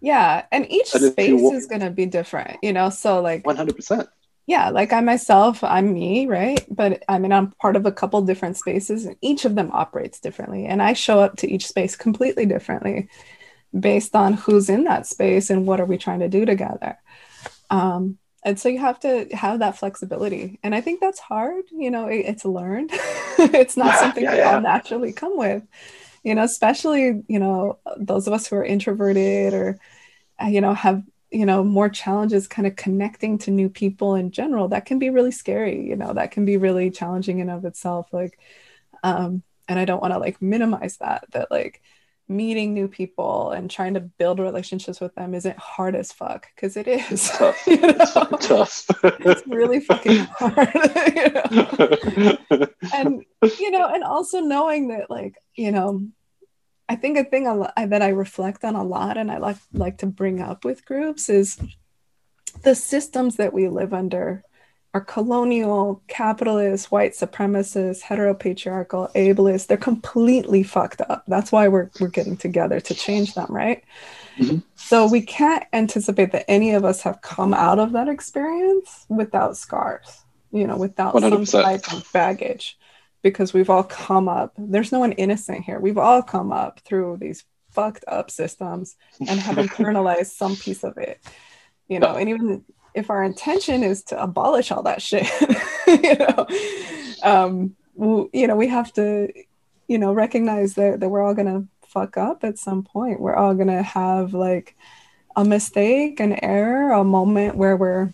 [0.00, 4.08] yeah and each and space is going to be different you know so like 100%
[4.50, 6.66] yeah, like I myself, I'm me, right?
[6.68, 10.18] But I mean, I'm part of a couple different spaces, and each of them operates
[10.18, 10.66] differently.
[10.66, 13.08] And I show up to each space completely differently
[13.78, 16.98] based on who's in that space and what are we trying to do together.
[17.70, 20.58] Um, and so you have to have that flexibility.
[20.64, 21.66] And I think that's hard.
[21.70, 22.90] You know, it, it's learned,
[23.38, 24.54] it's not something yeah, we yeah.
[24.54, 25.62] all naturally come with,
[26.22, 29.78] you know, especially, you know, those of us who are introverted or,
[30.42, 34.30] uh, you know, have you know more challenges kind of connecting to new people in
[34.32, 37.64] general that can be really scary you know that can be really challenging in of
[37.64, 38.38] itself like
[39.02, 41.80] um and i don't want to like minimize that that like
[42.30, 46.76] meeting new people and trying to build relationships with them isn't hard as fuck because
[46.76, 47.66] it is Tough.
[47.66, 47.88] you know?
[47.88, 48.86] It's fucking tough.
[49.02, 50.68] it's really fucking hard
[51.16, 52.66] you know?
[52.94, 53.24] and
[53.58, 56.06] you know and also knowing that like you know
[56.88, 59.56] i think a thing a lo- that i reflect on a lot and i like
[59.72, 61.58] like to bring up with groups is
[62.62, 64.44] the systems that we live under
[64.92, 69.68] are colonial capitalist white supremacist heteropatriarchal ableist.
[69.68, 71.24] They're completely fucked up.
[71.28, 73.84] That's why we're we're getting together to change them right?
[74.38, 74.62] Mhm.
[74.74, 79.56] so we can't anticipate that any of us have come out of that experience without
[79.56, 81.62] scars you know without some 100%.
[81.62, 82.78] type of baggage
[83.22, 84.54] because we've all come up.
[84.56, 85.78] There's no one innocent here.
[85.78, 90.96] We've all come up through these fucked up systems and have internalized some piece of
[90.98, 91.20] it
[91.88, 95.28] you know and even if our intention is to abolish all that shit
[95.86, 96.46] you know
[97.22, 97.76] um
[98.32, 99.32] you know we have to
[99.90, 103.20] you know recognize that, that we're all gonna fuck up at some point.
[103.20, 104.76] We're all gonna have like
[105.36, 108.12] a mistake an error a moment where we're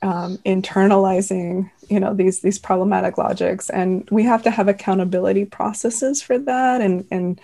[0.00, 3.68] um, internalizing you know these these problematic logics.
[3.68, 7.40] And we have to have accountability processes for that and and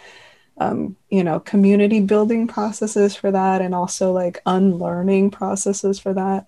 [0.58, 6.46] um, you know community building processes for that and also like unlearning processes for that.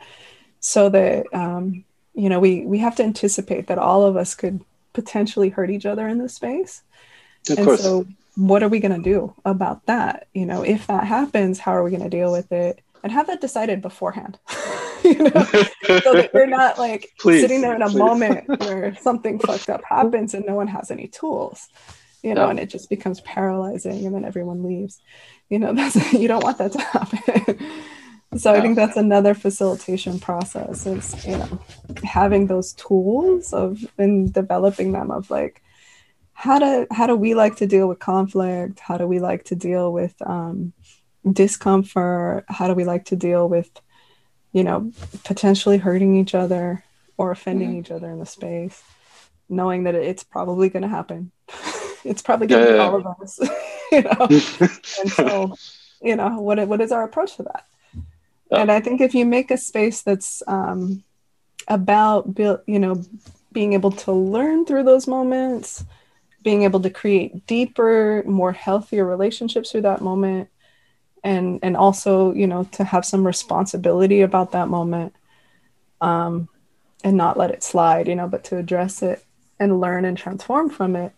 [0.60, 4.62] So that um, you know we we have to anticipate that all of us could
[4.92, 6.82] potentially hurt each other in this space.
[7.50, 7.82] Of and course.
[7.82, 10.28] so what are we going to do about that?
[10.34, 12.80] You know if that happens how are we going to deal with it?
[13.02, 14.38] And have that decided beforehand.
[15.04, 15.44] You know?
[16.02, 17.96] So that we're not like Please, sitting there in a please.
[17.96, 21.68] moment where something fucked up happens and no one has any tools
[22.26, 22.50] you know Yeah.
[22.52, 24.94] and it just becomes paralyzing and then everyone leaves.
[25.52, 27.58] You know that's you don't want that to happen.
[28.42, 31.52] So i think that's another facilitation process is you know
[32.18, 33.70] having those tools of
[34.02, 35.62] and developing them of like
[36.44, 38.76] how do how do we like to deal with conflict?
[38.88, 40.56] How do we like to deal with um,
[41.40, 42.44] discomfort?
[42.48, 43.70] How do we like to deal with
[44.52, 44.78] you know
[45.30, 46.64] potentially hurting each other
[47.16, 47.78] or offending Mhm.
[47.80, 48.82] each other in the space
[49.48, 51.20] knowing that it's probably going to happen
[52.06, 53.38] it's probably going to Yeah, be all of us
[53.92, 54.30] you know?
[54.98, 55.58] And so
[56.02, 57.64] you know what what is our approach to that?
[58.50, 58.62] Yeah.
[58.62, 61.04] and i think if you make a space that's um,
[61.68, 63.02] about build you know
[63.52, 65.84] being able to learn through those moments
[66.42, 70.48] being able to create deeper more healthier relationships through that moment
[71.24, 75.14] and and also you know to have some responsibility about that moment
[76.00, 76.48] um
[77.04, 79.24] and not let it slide you know but to address it
[79.60, 81.12] and learn and transform from it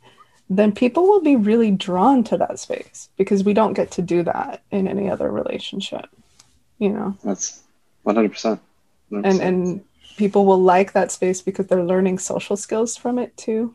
[0.50, 4.22] then people will be really drawn to that space because we don't get to do
[4.22, 6.06] that in any other relationship
[6.78, 7.62] you know That's
[8.06, 8.58] 100%.
[9.12, 9.24] 100%.
[9.24, 9.84] and and
[10.16, 13.74] people will like that space because they're learning social skills from it too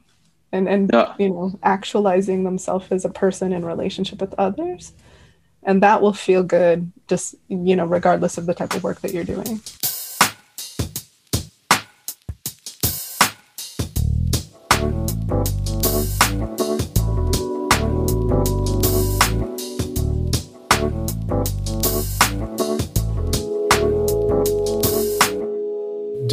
[0.52, 1.14] and and Yeah.
[1.20, 4.94] you know actualizing themselves as a person in relationship with others
[5.64, 9.14] and that will feel good just you know regardless of the type of work that
[9.14, 9.62] you're doing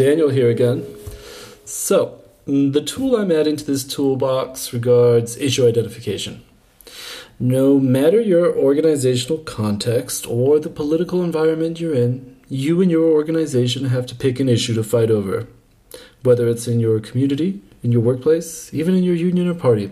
[0.01, 0.87] Daniel here again.
[1.67, 6.43] So, mm, the tool I'm adding to this toolbox regards issue identification.
[7.39, 13.85] No matter your organizational context or the political environment you're in, you and your organization
[13.97, 15.47] have to pick an issue to fight over.
[16.23, 19.91] Whether it's in your community, in your workplace, even in your union or party.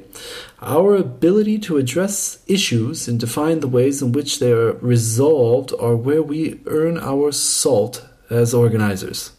[0.63, 5.97] Our ability to address issues and define the ways in which they are resolved are
[5.97, 9.33] where we earn our salt as organizers.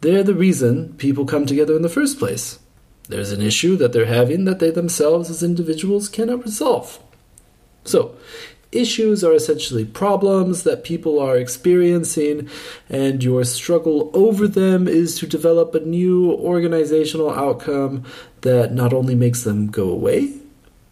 [0.00, 2.58] They're the reason people come together in the first place.
[3.08, 7.00] There's an issue that they're having that they themselves as individuals cannot resolve.
[7.84, 8.14] So,
[8.70, 12.48] issues are essentially problems that people are experiencing,
[12.88, 18.04] and your struggle over them is to develop a new organizational outcome
[18.42, 20.34] that not only makes them go away,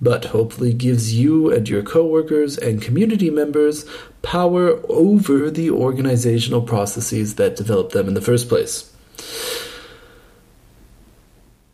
[0.01, 3.85] but hopefully gives you and your coworkers and community members
[4.23, 8.93] power over the organizational processes that developed them in the first place.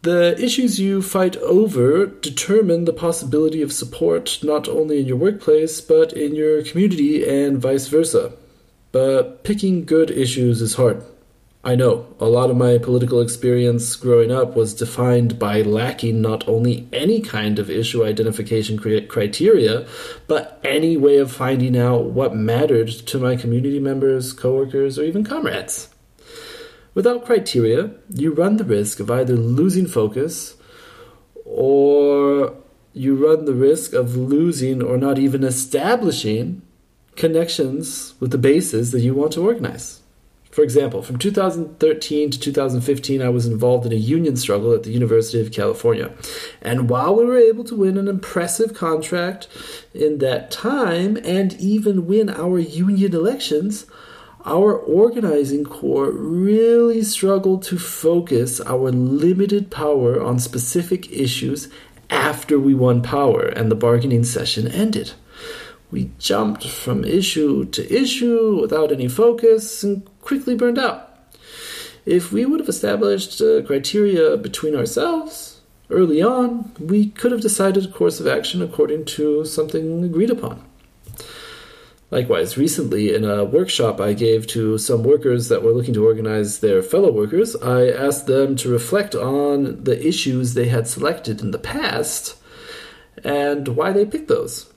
[0.02, 5.80] The issues you fight over determine the possibility of support not only in your workplace,
[5.80, 8.32] but in your community and vice versa.
[8.90, 11.04] But picking good issues is hard.
[11.62, 16.48] I know a lot of my political experience growing up was defined by lacking not
[16.48, 19.86] only any kind of issue identification criteria,
[20.26, 25.22] but any way of finding out what mattered to my community members, coworkers, or even
[25.22, 25.91] comrades.
[26.94, 30.56] Without criteria, you run the risk of either losing focus
[31.44, 32.54] or
[32.92, 36.62] you run the risk of losing or not even establishing
[37.16, 40.02] connections with the bases that you want to organize.
[40.50, 44.90] For example, from 2013 to 2015, I was involved in a union struggle at the
[44.90, 46.12] University of California.
[46.60, 49.48] And while we were able to win an impressive contract
[49.94, 53.86] in that time and even win our union elections,
[54.44, 61.68] our organizing core really struggled to focus our limited power on specific issues
[62.10, 65.12] after we won power and the bargaining session ended.
[65.90, 71.08] We jumped from issue to issue without any focus and quickly burned out.
[72.04, 77.92] If we would have established criteria between ourselves early on, we could have decided a
[77.92, 80.64] course of action according to something agreed upon.
[82.12, 86.58] Likewise, recently in a workshop I gave to some workers that were looking to organize
[86.58, 91.52] their fellow workers, I asked them to reflect on the issues they had selected in
[91.52, 92.36] the past
[93.24, 94.70] and why they picked those.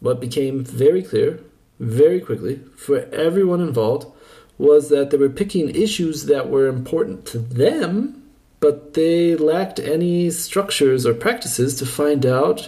[0.00, 1.38] What became very clear,
[1.78, 4.12] very quickly, for everyone involved
[4.58, 8.20] was that they were picking issues that were important to them,
[8.58, 12.66] but they lacked any structures or practices to find out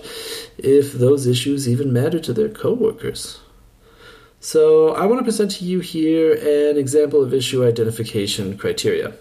[0.59, 3.42] if those issues even mattered to their coworkers.
[4.43, 9.13] So I want to present to you here an example of issue identification criteria.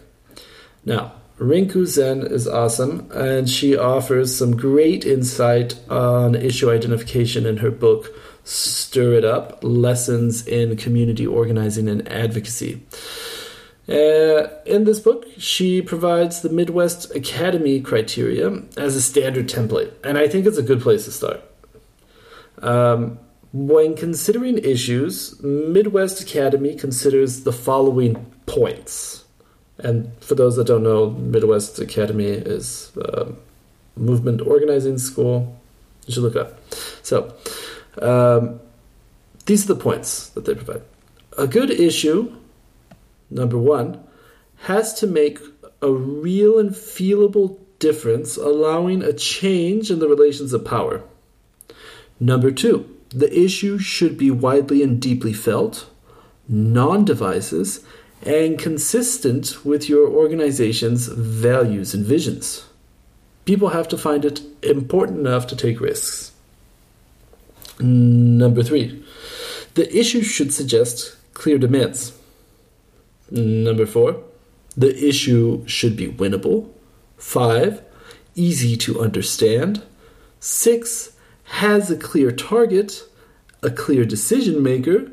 [0.83, 7.57] Now, Rinku Sen is awesome, and she offers some great insight on issue identification in
[7.57, 8.11] her book,
[8.45, 12.81] Stir It Up Lessons in Community Organizing and Advocacy.
[13.87, 20.17] Uh, in this book, she provides the Midwest Academy criteria as a standard template, and
[20.17, 21.41] I think it's a good place to start.
[22.57, 23.19] Um,
[23.53, 29.25] when considering issues, Midwest Academy considers the following points.
[29.77, 33.33] And for those that don't know, Midwest Academy is a
[33.97, 35.59] movement organizing school.
[36.07, 36.59] You should look it up.
[37.03, 37.33] So,
[38.01, 38.59] um,
[39.45, 40.83] these are the points that they provide.
[41.37, 42.35] A good issue,
[43.29, 44.01] number one,
[44.63, 45.39] has to make
[45.81, 51.03] a real and feelable difference, allowing a change in the relations of power.
[52.19, 55.89] Number two, the issue should be widely and deeply felt,
[56.47, 57.83] non devices,
[58.23, 62.65] and consistent with your organization's values and visions.
[63.45, 66.31] People have to find it important enough to take risks.
[67.79, 69.03] Number three,
[69.73, 72.13] the issue should suggest clear demands.
[73.31, 74.23] Number four,
[74.77, 76.69] the issue should be winnable.
[77.17, 77.81] Five,
[78.35, 79.81] easy to understand.
[80.39, 81.11] Six,
[81.51, 83.03] has a clear target,
[83.61, 85.11] a clear decision maker.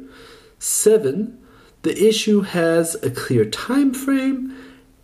[0.61, 1.37] Seven,
[1.83, 4.57] the issue has a clear time frame.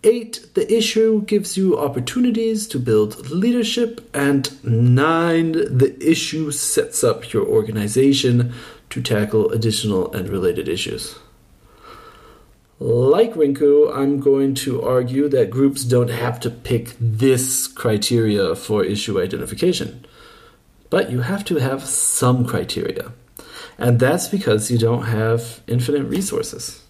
[0.05, 4.09] Eight, the issue gives you opportunities to build leadership.
[4.15, 8.53] And nine, the issue sets up your organization
[8.91, 11.17] to tackle additional and related issues.
[12.79, 18.85] Like Rinku, I'm going to argue that groups don't have to pick this criteria for
[18.85, 20.07] issue identification.
[20.91, 23.13] But you have to have some criteria.
[23.79, 26.83] And that's because you don't have infinite resources.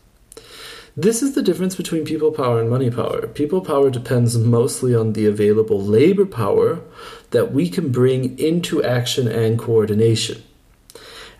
[0.96, 3.26] This is the difference between people power and money power.
[3.26, 6.82] People power depends mostly on the available labor power
[7.30, 10.44] that we can bring into action and coordination.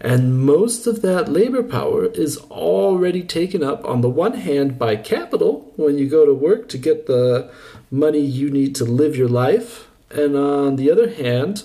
[0.01, 4.97] And most of that labor power is already taken up, on the one hand, by
[4.97, 7.49] capital when you go to work to get the
[7.93, 11.63] money you need to live your life, and on the other hand,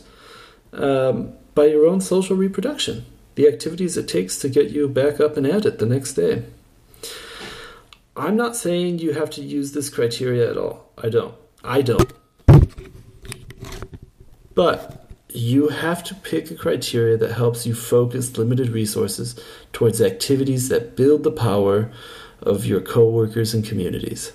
[0.73, 3.05] um, by your own social reproduction,
[3.35, 6.43] the activities it takes to get you back up and at it the next day.
[8.15, 10.91] I'm not saying you have to use this criteria at all.
[10.97, 11.35] I don't.
[11.63, 12.11] I don't.
[14.53, 19.39] But you have to pick a criteria that helps you focus limited resources
[19.71, 21.91] towards activities that build the power
[22.41, 24.33] of your coworkers and communities.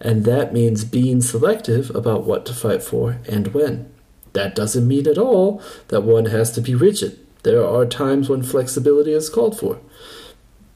[0.00, 3.93] And that means being selective about what to fight for and when.
[4.34, 7.18] That doesn't mean at all that one has to be rigid.
[7.42, 9.80] There are times when flexibility is called for.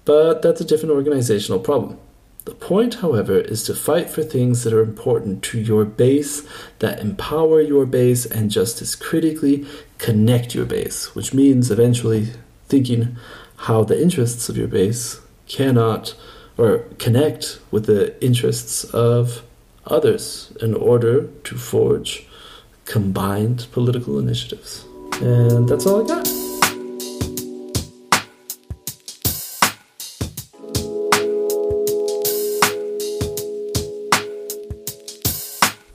[0.04, 1.98] But that's a different organizational problem.
[2.44, 6.48] The point, however, is to fight for things that are important to your base,
[6.78, 9.66] that empower your base, and just as critically,
[9.98, 12.28] connect your base, which means eventually
[12.66, 13.18] thinking
[13.56, 16.14] how the interests of your base cannot
[16.56, 19.42] or connect with the interests of
[19.86, 22.27] others in order to forge
[22.89, 24.86] combined political initiatives.
[25.20, 26.26] And that's all I got.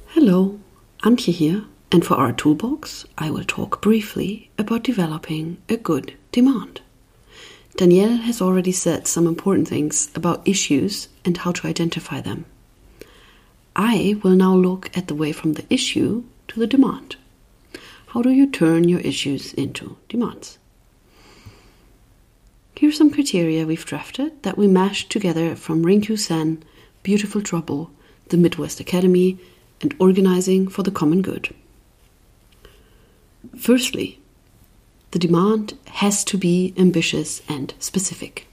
[0.10, 0.60] Hello,
[1.02, 6.82] Antje here, and for our toolbox, I will talk briefly about developing a good demand.
[7.76, 12.46] Danielle has already said some important things about issues and how to identify them.
[13.76, 17.16] I will now look at the way from the issue to the demand.
[18.08, 20.60] How do you turn your issues into demands?
[22.76, 26.64] Here are some criteria we've drafted that we mashed together from Rinku Sen,
[27.02, 27.91] Beautiful Trouble,
[28.30, 29.38] the Midwest Academy,
[29.82, 31.54] and Organizing for the Common Good.
[33.58, 34.20] Firstly,
[35.12, 38.48] the demand has to be ambitious and specific.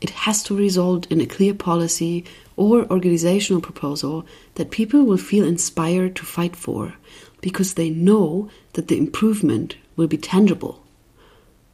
[0.00, 2.24] It has to result in a clear policy
[2.58, 6.92] or organizational proposal that people will feel inspired to fight for
[7.40, 10.82] because they know that the improvement will be tangible.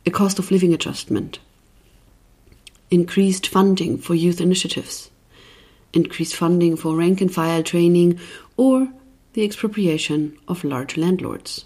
[0.05, 1.39] A cost of living adjustment,
[2.91, 5.11] increased funding for youth initiatives,
[5.95, 8.20] increased funding for rank and file training,
[8.59, 8.89] or
[9.32, 11.64] the expropriation of large landlords.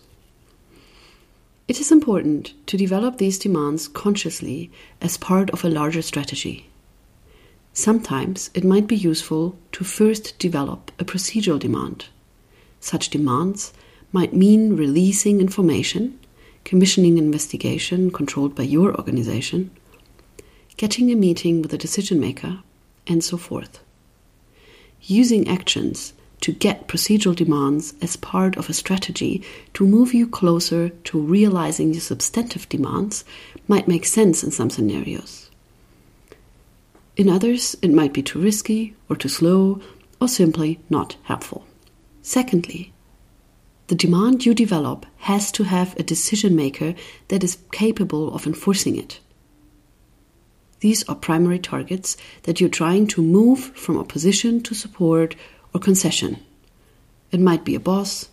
[1.67, 4.71] It is important to develop these demands consciously
[5.03, 6.71] as part of a larger strategy.
[7.73, 12.07] Sometimes it might be useful to first develop a procedural demand.
[12.81, 13.73] Such demands
[14.13, 16.19] might mean releasing information,
[16.65, 19.71] commissioning investigation controlled by your organization,
[20.77, 22.61] getting a meeting with a decision maker,
[23.07, 23.81] and so forth.
[25.03, 29.43] Using actions to get procedural demands as part of a strategy
[29.75, 33.25] to move you closer to realizing your substantive demands
[33.67, 35.48] might make sense in some scenarios.
[37.19, 39.81] In others, it might be too risky or too slow
[40.21, 41.67] or simply not helpful.
[42.23, 42.93] Secondly,
[43.89, 46.95] the demand you develop has to have a decision maker
[47.27, 49.19] that is capable of enforcing it.
[50.79, 55.35] These are primary targets that you're trying to move from opposition to support
[55.75, 56.39] or concession.
[57.33, 58.29] It might be a boss,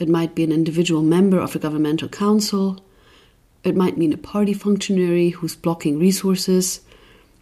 [0.00, 2.82] it might be an individual member of a governmental council,
[3.62, 6.80] it might mean a party functionary who's blocking resources.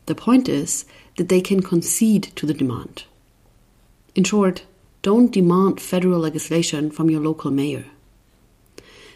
[0.09, 0.87] The point is
[1.19, 3.05] that they can concede to the demand.
[4.15, 4.65] In short,
[5.03, 7.85] don't demand federal legislation from your local mayor.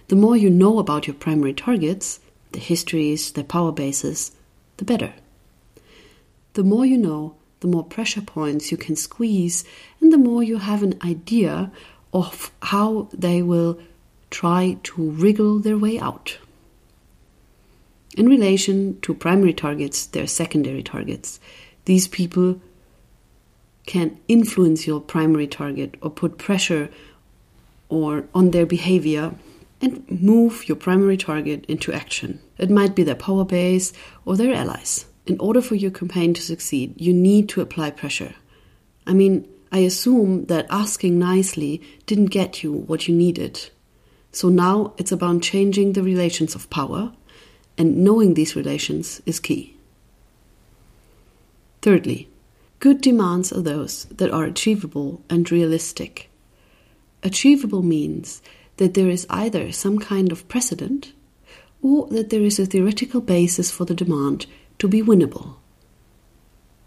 [0.09, 2.20] The more you know about your primary targets,
[2.53, 4.32] the histories, their power bases,
[4.76, 5.14] the better.
[6.53, 9.64] The more you know, the more pressure points you can squeeze,
[9.99, 11.72] and the more you have an idea
[12.12, 13.80] of how they will
[14.28, 16.36] try to wriggle their way out.
[18.17, 21.41] In relation to primary targets, there are secondary targets.
[21.87, 22.61] These people
[23.87, 26.91] can influence your primary target or put pressure
[27.89, 29.35] or on their behavior
[29.81, 32.41] and move your primary target into action.
[32.59, 33.93] It might be their power base
[34.25, 38.35] or their allies in order for your campaign to succeed, you need to apply pressure.
[39.07, 43.71] I mean, I assume that asking nicely didn't get you what you needed.
[44.33, 47.13] So now it's about changing the relations of power,
[47.79, 49.77] and knowing these relations is key.
[51.81, 52.29] Thirdly,
[52.79, 56.31] good demands are those that are achievable and realistic.
[57.23, 58.43] Achievable means
[58.77, 61.12] that there is either some kind of precedent
[61.83, 64.47] or that there is a theoretical basis for the demand
[64.79, 65.57] to be winnable.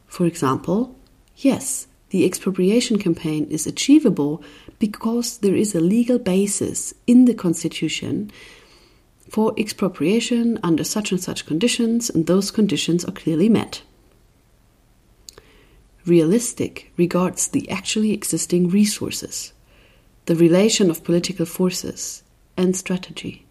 [0.07, 0.95] For example,
[1.35, 4.41] yes, the expropriation campaign is achievable
[4.79, 8.31] because there is a legal basis in the Constitution
[9.29, 13.81] for expropriation under such and such conditions, and those conditions are clearly met.
[16.05, 19.53] Realistic regards the actually existing resources,
[20.25, 22.23] the relation of political forces,
[22.55, 23.45] and strategy.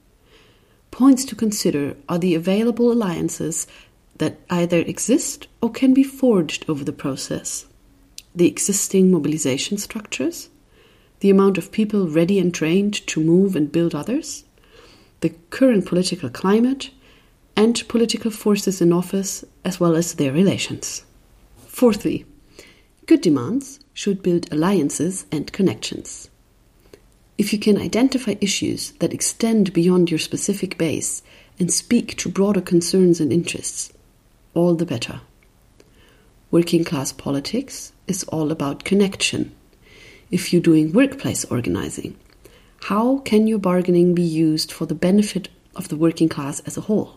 [0.90, 3.66] Points to consider are the available alliances
[4.18, 7.66] that either exist or can be forged over the process.
[8.34, 10.50] The existing mobilization structures,
[11.20, 14.44] the amount of people ready and trained to move and build others,
[15.24, 16.90] the current political climate,
[17.56, 21.02] and political forces in office, as well as their relations.
[21.66, 22.26] Fourthly,
[23.06, 26.28] good demands should build alliances and connections.
[27.38, 31.22] If you can identify issues that extend beyond your specific base
[31.58, 33.94] and speak to broader concerns and interests,
[34.52, 35.22] all the better.
[36.50, 39.54] Working class politics is all about connection.
[40.30, 42.14] If you're doing workplace organizing,
[42.88, 46.82] how can your bargaining be used for the benefit of the working class as a
[46.82, 47.16] whole?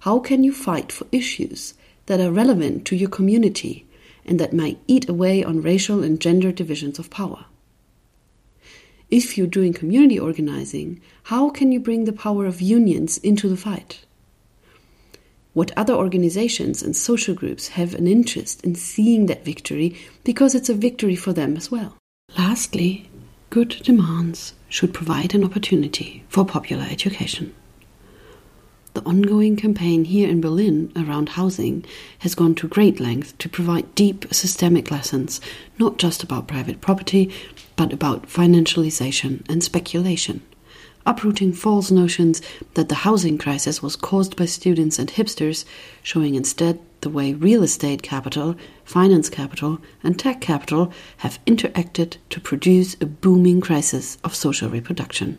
[0.00, 1.74] How can you fight for issues
[2.06, 3.86] that are relevant to your community
[4.24, 7.44] and that might eat away on racial and gender divisions of power?
[9.10, 13.58] If you're doing community organizing, how can you bring the power of unions into the
[13.58, 14.06] fight?
[15.52, 20.70] What other organizations and social groups have an interest in seeing that victory because it's
[20.70, 21.98] a victory for them as well?
[22.38, 23.10] Lastly,
[23.50, 27.54] good demands should provide an opportunity for popular education.
[28.94, 31.84] The ongoing campaign here in Berlin around housing
[32.20, 35.40] has gone to great length to provide deep systemic lessons,
[35.78, 37.32] not just about private property,
[37.76, 40.42] but about financialization and speculation,
[41.06, 42.42] uprooting false notions
[42.74, 45.64] that the housing crisis was caused by students and hipsters,
[46.02, 52.40] showing instead the way real estate capital, finance capital, and tech capital have interacted to
[52.40, 55.38] produce a booming crisis of social reproduction.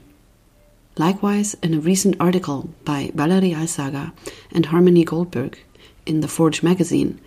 [0.98, 4.12] Likewise, in a recent article by Valerie Alzaga
[4.52, 5.58] and Harmony Goldberg
[6.06, 7.20] in The Forge magazine,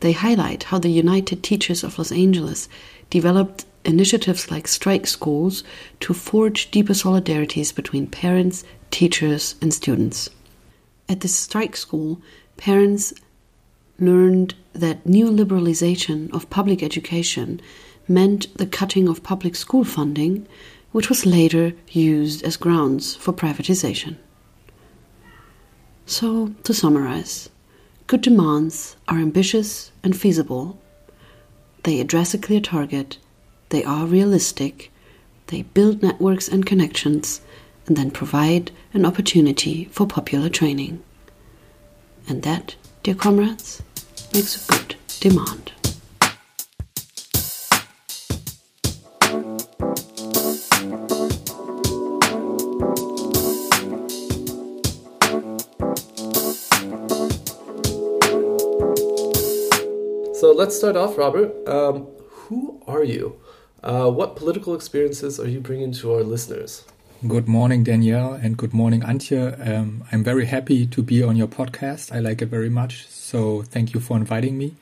[0.00, 2.68] they highlight how the United Teachers of Los Angeles
[3.10, 5.62] developed initiatives like strike schools
[6.00, 10.30] to forge deeper solidarities between parents, teachers, and students.
[11.08, 12.22] At this strike school,
[12.56, 13.12] parents
[14.00, 17.60] learned that neoliberalization of public education
[18.08, 20.46] meant the cutting of public school funding
[20.92, 24.16] which was later used as grounds for privatization.
[26.06, 27.48] So, to summarize,
[28.08, 30.80] good demands are ambitious and feasible.
[31.84, 33.18] They address a clear target,
[33.68, 34.90] they are realistic,
[35.46, 37.40] they build networks and connections,
[37.86, 41.02] and then provide an opportunity for popular training.
[42.28, 43.82] And that, dear comrades,
[44.32, 45.72] makes a good demand.
[60.34, 61.68] So let's start off, Robert.
[61.68, 63.38] Um, who are you?
[63.82, 66.84] Uh, what political experiences are you bringing to our listeners?
[67.28, 69.68] Good morning, Danielle, and good morning, Antje.
[69.68, 72.10] Um, I'm very happy to be on your podcast.
[72.10, 73.06] I like it very much.
[73.08, 74.76] So thank you for inviting me.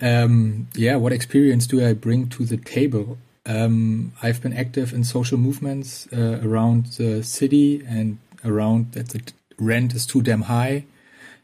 [0.00, 3.18] Um, yeah, what experience do I bring to the table?
[3.46, 9.22] Um, I've been active in social movements uh, around the city and around that the
[9.58, 10.84] rent is too damn high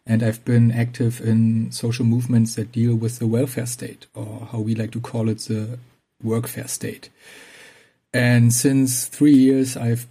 [0.07, 4.59] and I've been active in social movements that deal with the welfare state, or how
[4.59, 5.79] we like to call it, the
[6.25, 7.09] workfare state.
[8.15, 10.07] And since three years, I've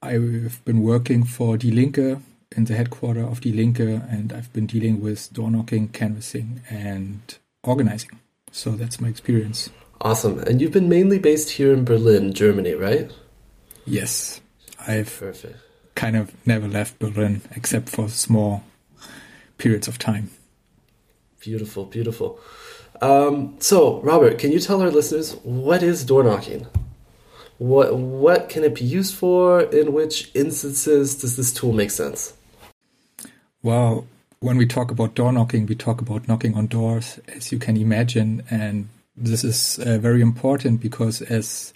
[0.00, 2.20] I've been working for Die Linke
[2.56, 7.20] in the headquarters of Die Linke, and I've been dealing with door knocking, canvassing, and
[7.62, 8.20] organizing.
[8.50, 9.70] So that's my experience.
[10.00, 10.40] Awesome.
[10.40, 13.10] And you've been mainly based here in Berlin, Germany, right?
[13.86, 14.40] Yes,
[14.86, 15.56] I've Perfect.
[15.94, 18.64] kind of never left Berlin except for small
[19.58, 20.30] periods of time.
[21.40, 22.40] Beautiful, beautiful.
[23.00, 26.66] Um, so, Robert, can you tell our listeners what is door knocking?
[27.62, 29.62] What what can it be used for?
[29.62, 32.34] In which instances does this tool make sense?
[33.62, 34.04] Well,
[34.40, 37.76] when we talk about door knocking, we talk about knocking on doors, as you can
[37.76, 41.72] imagine, and this is uh, very important because as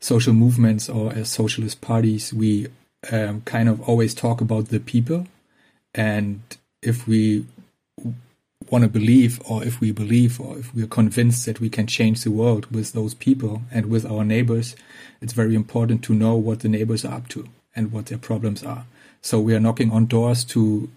[0.00, 2.66] social movements or as socialist parties, we
[3.12, 5.28] um, kind of always talk about the people,
[5.94, 6.40] and
[6.82, 7.46] if we
[8.70, 12.22] want to believe or if we believe or if we're convinced that we can change
[12.22, 14.76] the world with those people and with our neighbors,
[15.20, 18.62] it's very important to know what the neighbors are up to and what their problems
[18.62, 18.84] are.
[19.22, 20.90] So we are knocking on doors to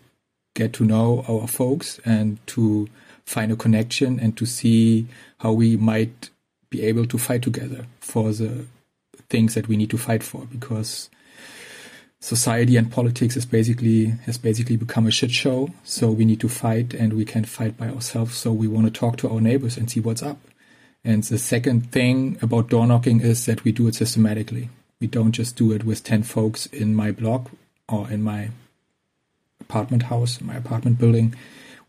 [0.54, 2.90] get to know our folks and to
[3.26, 5.08] find a connection and to see
[5.40, 6.30] how we might
[6.70, 8.66] be able to fight together for the
[9.30, 11.10] things that we need to fight for because
[12.22, 15.70] society and politics is basically has basically become a shit show.
[15.84, 18.38] So we need to fight, and we can't fight by ourselves.
[18.38, 20.38] So we want to talk to our neighbors and see what's up.
[21.04, 24.70] And the second thing about door knocking is that we do it systematically.
[25.00, 27.52] We don't just do it with ten folks in my block
[27.90, 28.52] or in my
[29.60, 31.36] apartment house, my apartment building.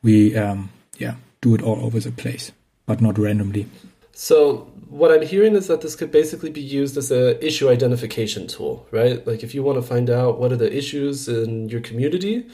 [0.03, 2.53] We um, yeah do it all over the place,
[2.87, 3.67] but not randomly.
[4.13, 8.47] So what I'm hearing is that this could basically be used as a issue identification
[8.47, 9.27] tool, right?
[9.27, 12.47] Like if you want to find out what are the issues in your community,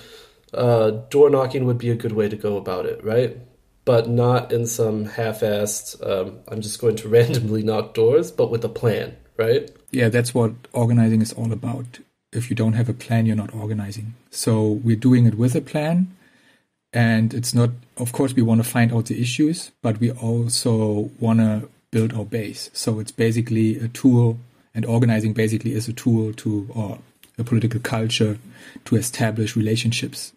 [0.54, 3.36] uh, door knocking would be a good way to go about it, right?
[3.84, 6.06] But not in some half-assed.
[6.06, 9.70] Um, I'm just going to randomly knock doors, but with a plan, right?
[9.90, 11.98] Yeah, that's what organizing is all about.
[12.32, 14.14] If you don't have a plan, you're not organizing.
[14.30, 16.14] So we're doing it with a plan,
[16.92, 21.10] And it's not, of course, we want to find out the issues, but we also
[21.20, 22.70] want to build our base.
[22.72, 24.38] So it's basically a tool,
[24.74, 26.98] and organizing basically is a tool to, or
[27.38, 28.38] a political culture
[28.86, 30.32] to establish relationships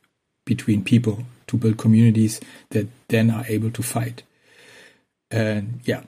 [0.45, 2.41] between people, to build communities
[2.72, 4.24] that then are able to fight.
[5.30, 6.04] And yeah,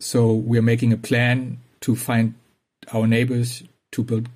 [0.00, 2.34] so we're making a plan to find
[2.92, 3.62] our neighbors,
[3.92, 4.28] to build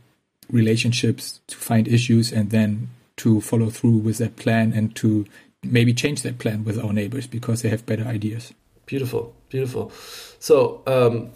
[0.51, 2.88] relationships, to find issues, and then
[3.18, 5.26] to follow through with that plan and to
[5.62, 8.52] maybe change that plan with our neighbors because they have better ideas.
[8.86, 9.92] Beautiful, beautiful.
[10.38, 11.30] So, um,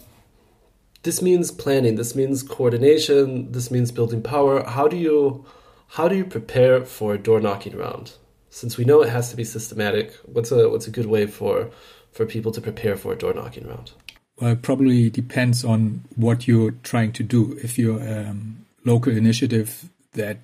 [1.03, 1.95] this means planning.
[1.95, 3.51] This means coordination.
[3.51, 4.63] This means building power.
[4.63, 5.45] How do you,
[5.89, 8.13] how do you prepare for a door knocking round?
[8.49, 11.69] Since we know it has to be systematic, what's a what's a good way for
[12.11, 13.91] for people to prepare for a door knocking round?
[14.39, 17.57] Well, it probably depends on what you're trying to do.
[17.63, 20.37] If you're a um, local initiative that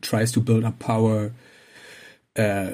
[0.00, 1.32] tries to build up power
[2.36, 2.72] uh,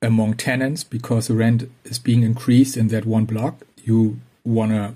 [0.00, 4.94] among tenants because the rent is being increased in that one block, you want to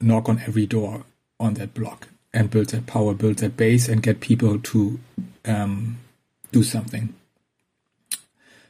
[0.00, 1.04] knock on every door
[1.38, 4.98] on that block and build that power, build that base, and get people to
[5.44, 5.98] um,
[6.52, 7.14] do something.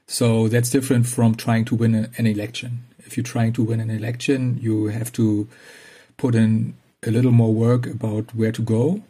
[0.06, 2.84] So that's different from trying to win an election.
[2.98, 5.48] If you're trying to win an election, you have to
[6.16, 6.74] put in
[7.06, 9.02] a little more work about where to go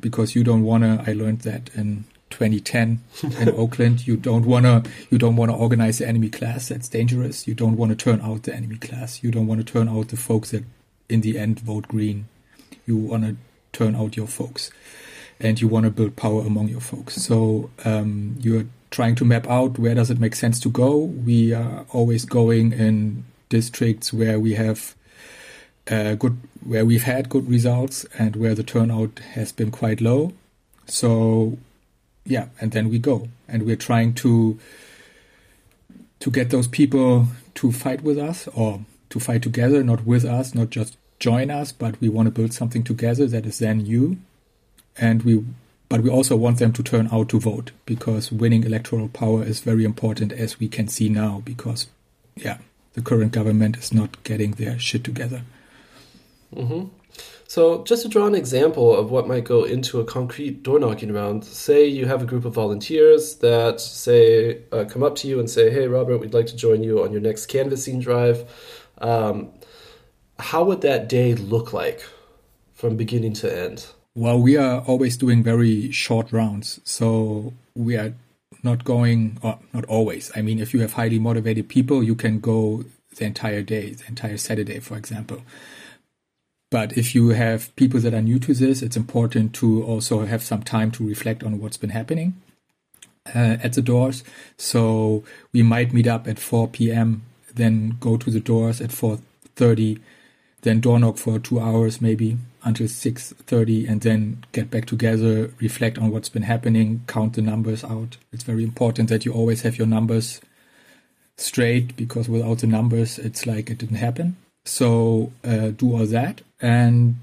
[0.00, 1.04] because you don't want to.
[1.08, 3.00] I learned that in 2010
[3.40, 4.06] in Oakland.
[4.06, 6.68] You don't wanna you don't wanna organize the enemy class.
[6.68, 7.46] That's dangerous.
[7.46, 9.22] You don't want to turn out the enemy class.
[9.22, 10.64] You don't want to turn out the folks that
[11.08, 12.28] in the end vote green.
[12.86, 13.36] You want to
[13.72, 14.70] turn out your folks,
[15.40, 17.16] and you want to build power among your folks.
[17.16, 20.96] So um, you're trying to map out where does it make sense to go.
[20.96, 24.94] We are always going in districts where we have
[25.90, 30.32] uh, good, where we've had good results, and where the turnout has been quite low.
[30.86, 31.58] So
[32.26, 34.58] yeah, and then we go, and we're trying to
[36.18, 40.54] to get those people to fight with us or to fight together, not with us,
[40.54, 44.18] not just join us, but we want to build something together that is then you,
[44.98, 45.44] and we.
[45.88, 49.60] But we also want them to turn out to vote because winning electoral power is
[49.60, 51.42] very important, as we can see now.
[51.44, 51.86] Because,
[52.34, 52.58] yeah,
[52.94, 55.42] the current government is not getting their shit together.
[56.52, 56.88] Mm-hmm.
[57.48, 61.12] So, just to draw an example of what might go into a concrete door knocking
[61.12, 65.38] round, say you have a group of volunteers that say uh, come up to you
[65.38, 68.44] and say, "Hey, Robert, we'd like to join you on your next canvassing drive."
[68.98, 69.50] Um,
[70.38, 72.04] how would that day look like
[72.74, 73.86] from beginning to end?
[74.14, 78.14] Well, we are always doing very short rounds, so we are
[78.62, 80.32] not going, or not always.
[80.34, 82.84] I mean, if you have highly motivated people, you can go
[83.16, 85.42] the entire day, the entire Saturday, for example.
[86.76, 90.42] But if you have people that are new to this, it's important to also have
[90.42, 92.34] some time to reflect on what's been happening
[93.34, 94.22] uh, at the doors.
[94.58, 95.24] So
[95.54, 97.22] we might meet up at 4 p.m.,
[97.54, 100.00] then go to the doors at 4:30,
[100.60, 105.96] then door knock for two hours maybe until 6:30, and then get back together, reflect
[105.96, 108.18] on what's been happening, count the numbers out.
[108.34, 110.42] It's very important that you always have your numbers
[111.38, 114.36] straight because without the numbers, it's like it didn't happen.
[114.66, 117.16] So uh, do all that, and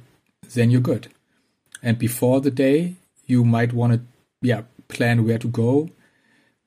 [0.53, 1.07] then you're good.
[1.81, 4.01] And before the day, you might want to,
[4.41, 5.89] yeah, plan where to go.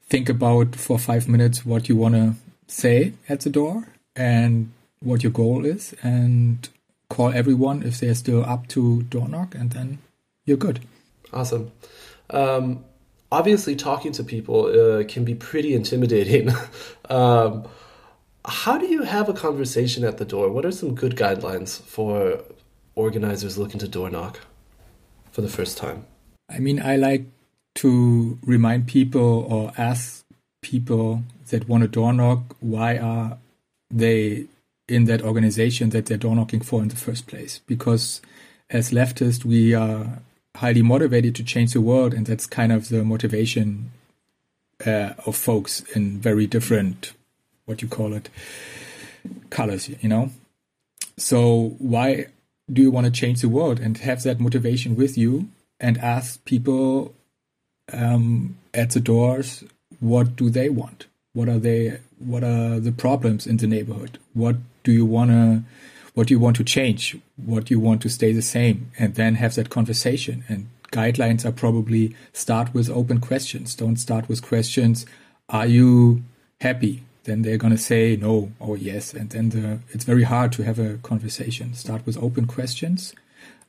[0.09, 2.35] Think about for five minutes what you want to
[2.67, 6.69] say at the door and what your goal is, and
[7.09, 9.99] call everyone if they're still up to door knock, and then
[10.45, 10.81] you're good.
[11.33, 11.71] Awesome.
[12.31, 12.85] Um,
[13.31, 16.51] obviously, talking to people uh, can be pretty intimidating.
[17.11, 17.67] um,
[18.45, 20.51] how do you have a conversation at the door?
[20.51, 22.43] What are some good guidelines for
[22.97, 24.41] organizers looking to door knock
[25.31, 26.05] for the first time?
[26.49, 27.27] I mean, I like
[27.77, 30.25] to remind people or ask
[30.63, 33.39] people that want to door knock why are
[33.91, 34.47] they
[34.89, 37.61] in that organization that they're door knocking for in the first place?
[37.67, 38.21] Because
[38.71, 40.19] as leftists, we are
[40.57, 43.93] highly motivated to change the world, and that's kind of the motivation
[44.85, 47.13] uh, of folks in very different
[47.65, 48.29] what you call it
[49.51, 50.31] colors you know
[51.17, 52.27] so why
[52.73, 55.49] do you want to change the world and have that motivation with you
[55.79, 57.15] and ask people
[57.93, 59.65] um, at the doors
[60.01, 61.07] what do they want?
[61.33, 64.19] What are they what are the problems in the neighborhood?
[64.35, 65.63] What do you want to
[66.15, 67.17] what do you want to change?
[67.37, 68.91] What do you want to stay the same?
[68.99, 70.45] And then have that conversation.
[70.49, 73.75] And guidelines are probably start with open questions.
[73.75, 75.07] Don't start with questions
[75.49, 76.23] are you
[76.61, 79.13] happy then they're going to say no or yes.
[79.13, 81.75] And then the, it's very hard to have a conversation.
[81.75, 83.15] Start with open questions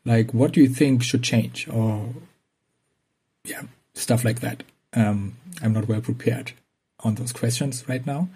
[0.07, 1.67] like, what do you think should change?
[1.67, 2.09] Or,
[3.43, 4.63] yeah, stuff like that.
[4.93, 6.53] Um, I'm not well prepared
[7.01, 8.29] on those questions right now.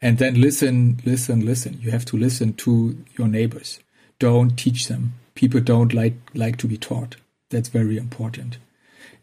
[0.00, 1.78] And then listen, listen, listen.
[1.82, 3.80] You have to listen to your neighbors.
[4.20, 5.14] Don't teach them.
[5.34, 7.16] People don't like like to be taught.
[7.50, 8.58] That's very important.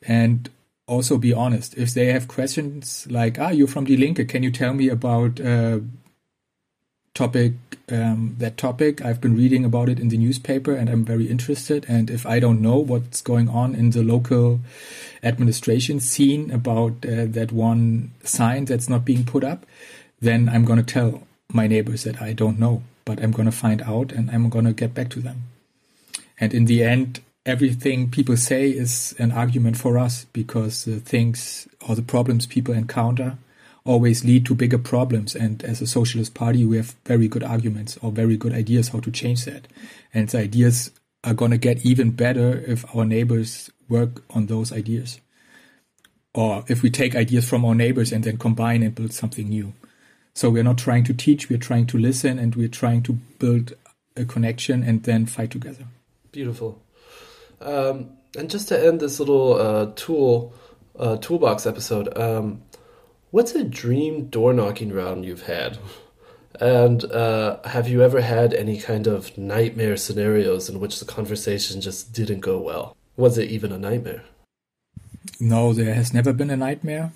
[0.01, 0.49] And
[0.87, 1.77] also be honest.
[1.77, 4.27] If they have questions like, "Ah, you're from Die Linke.
[4.27, 5.79] Can you tell me about uh,
[7.17, 7.53] topic
[7.91, 11.83] um, that topic i've been reading about it in the newspaper and i'm very interested
[11.89, 14.59] and if i don't know what's going on in the local
[15.23, 19.65] administration scene about uh, that one sign that's not being put up
[20.21, 23.59] then i'm going to tell my neighbors that i don't know but i'm going to
[23.65, 25.41] find out and i'm going to get back to them
[26.39, 31.67] and in the end everything people say is an argument for us because the things
[31.87, 33.37] or the problems people encounter
[33.85, 35.33] always lead to bigger problems.
[35.33, 38.99] And as a socialist party, we have very good arguments or very good ideas how
[38.99, 39.67] to change that.
[40.13, 40.91] And the ideas
[41.23, 45.21] are going to get even better if our neighbors work on those ideas.
[46.33, 49.73] Or if we take ideas from our neighbors and then combine and build something new.
[50.35, 53.73] So we're not trying to teach, we're trying to listen and we're trying to build
[54.17, 55.85] a connection and then fight together.
[56.31, 56.79] Beautiful.
[57.61, 60.53] Um, and just to end this little uh, tool
[60.97, 62.61] uh, toolbox episode, um,
[63.29, 65.77] What's a dream door knocking round you've had?
[66.61, 71.81] And uh, have you ever had any kind of nightmare scenarios in which the conversation
[71.81, 72.95] just didn't go well?
[73.17, 74.23] Was it even a nightmare?
[75.41, 77.11] No, there has never been a nightmare.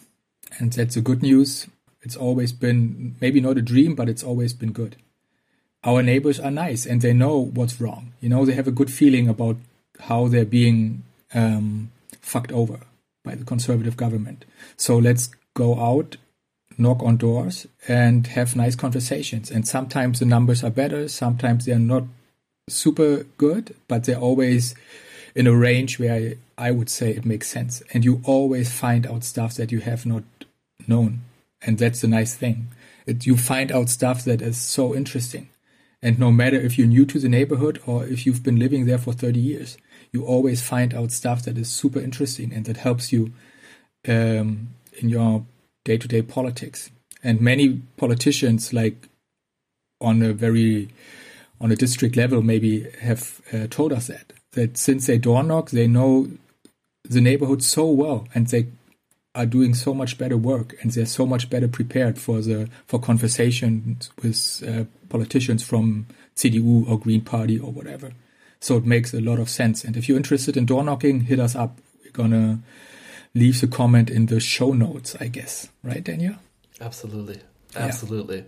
[0.60, 1.68] And that's the good news.
[2.02, 4.98] It's always been maybe not a dream, but it's always been good.
[5.84, 8.12] Our neighbors are nice and they know what's wrong.
[8.20, 9.56] You know, they have a good feeling about
[10.02, 11.92] how they're being um,
[12.22, 12.80] fucked over
[13.24, 14.46] by the conservative government.
[14.78, 16.18] So let's go out,
[16.78, 19.52] knock on doors, and have nice conversations.
[19.52, 22.04] And sometimes the numbers are better, sometimes they're not
[22.70, 24.76] super good, but they're always
[25.36, 27.82] in a range where I, I would say it makes sense.
[27.94, 30.24] And you always find out stuff that you have not
[30.88, 31.22] known.
[31.62, 32.68] And that's the nice thing.
[33.06, 35.50] It, you find out stuff that is so interesting.
[36.02, 38.98] And no matter if you're new to the neighborhood or if you've been living there
[38.98, 39.78] for 30 years,
[40.14, 43.32] you always find out stuff that is super interesting and that helps you
[44.08, 45.46] um, in your
[45.84, 46.90] day to day politics.
[47.24, 49.08] And many politicians, like
[50.00, 50.90] on a very
[51.60, 55.70] on a district level, maybe have uh, told us that that since they door knock,
[55.70, 56.30] they know
[57.04, 58.68] the neighborhood so well, and they
[59.34, 63.00] are doing so much better work, and they're so much better prepared for the for
[63.00, 68.12] conversations with uh, politicians from CDU or Green Party or whatever.
[68.62, 69.84] So it makes a lot of sense.
[69.84, 71.80] And if you're interested in door knocking, hit us up.
[72.06, 72.60] We're gonna
[73.34, 75.68] leave the comment in the show notes, I guess.
[75.84, 76.36] Right, Daniel?
[76.80, 77.40] Absolutely.
[77.76, 78.38] Absolutely.
[78.38, 78.44] Yeah.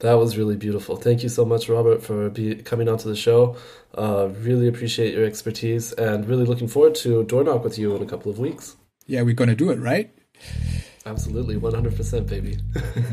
[0.00, 0.96] That was really beautiful.
[0.96, 3.56] Thank you so much, Robert, for be, coming onto the show.
[3.96, 8.02] Uh, really appreciate your expertise and really looking forward to door knock with you in
[8.02, 8.74] a couple of weeks.
[9.06, 10.10] Yeah, we're going to do it, right?
[11.06, 11.54] Absolutely.
[11.56, 12.58] 100%, baby.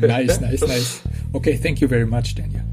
[0.06, 1.02] nice, nice, nice.
[1.34, 2.64] Okay, thank you very much, Daniel.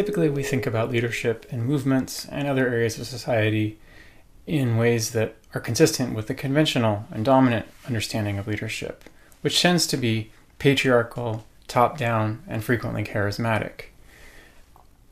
[0.00, 3.78] Typically we think about leadership in movements and other areas of society
[4.46, 9.04] in ways that are consistent with the conventional and dominant understanding of leadership,
[9.42, 13.90] which tends to be patriarchal, top down, and frequently charismatic.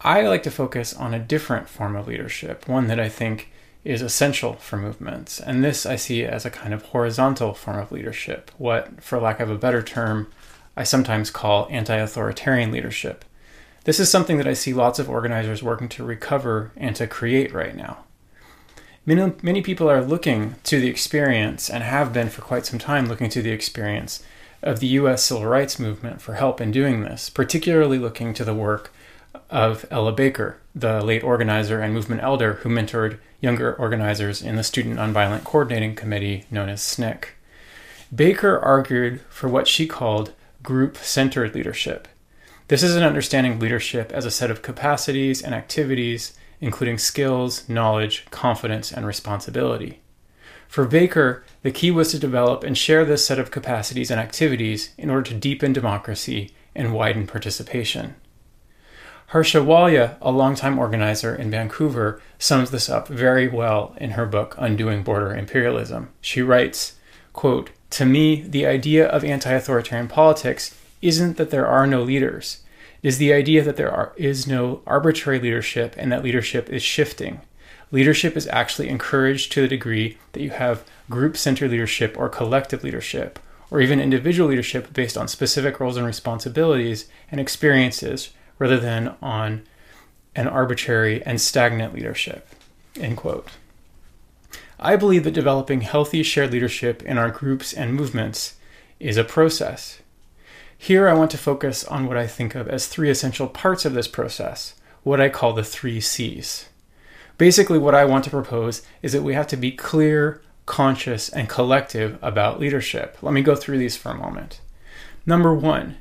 [0.01, 3.51] I like to focus on a different form of leadership, one that I think
[3.85, 7.93] is essential for movements, and this I see as a kind of horizontal form of
[7.93, 10.33] leadership, what, for lack of a better term,
[10.79, 13.27] I sometimes call anti authoritarian leadership
[13.89, 17.55] this is something that I see lots of organizers working to recover and to create
[17.55, 18.05] right now.
[19.07, 23.07] Many, many people are looking to the experience, and have been for quite some time
[23.07, 24.23] looking to the experience
[24.63, 28.53] of the US civil rights movement for help in doing this, particularly looking to the
[28.53, 28.93] work
[29.49, 34.65] of Ella Baker, the late organizer and movement elder who mentored younger organizers in the
[34.65, 37.29] Student Nonviolent Coordinating Committee known as SNCC.
[38.15, 42.07] Baker argued for what she called group centered leadership,
[42.69, 47.67] this is an understanding of leadership as a set of capacities and activities, including skills,
[47.69, 50.01] knowledge, confidence, and responsibility.
[50.69, 54.91] For Baker, the key was to develop and share this set of capacities and activities
[54.99, 58.17] in order to deepen democracy and widen participation.
[59.29, 64.55] Harsha Walia, a longtime organizer in Vancouver, sums this up very well in her book
[64.59, 66.11] Undoing Border Imperialism.
[66.21, 66.97] She writes,
[67.33, 72.63] quote, To me, the idea of anti authoritarian politics isn't that there are no leaders.
[73.03, 76.83] It is the idea that there are, is no arbitrary leadership and that leadership is
[76.83, 77.41] shifting.
[77.91, 82.85] Leadership is actually encouraged to the degree that you have group centered leadership or collective
[82.85, 83.39] leadership,
[83.71, 89.63] or even individual leadership based on specific roles and responsibilities and experiences rather than on
[90.35, 92.49] an arbitrary and stagnant leadership.
[92.97, 93.49] End quote.
[94.81, 98.57] I believe that developing healthy shared leadership in our groups and movements
[99.01, 100.01] is a process.
[100.81, 103.95] Here, I want to focus on what I think of as three essential parts of
[103.95, 106.69] this process, what I call the three C's.
[107.37, 111.49] Basically, what I want to propose is that we have to be clear, conscious, and
[111.49, 113.19] collective about leadership.
[113.21, 114.61] Let me go through these for a moment.
[115.27, 115.97] Number one,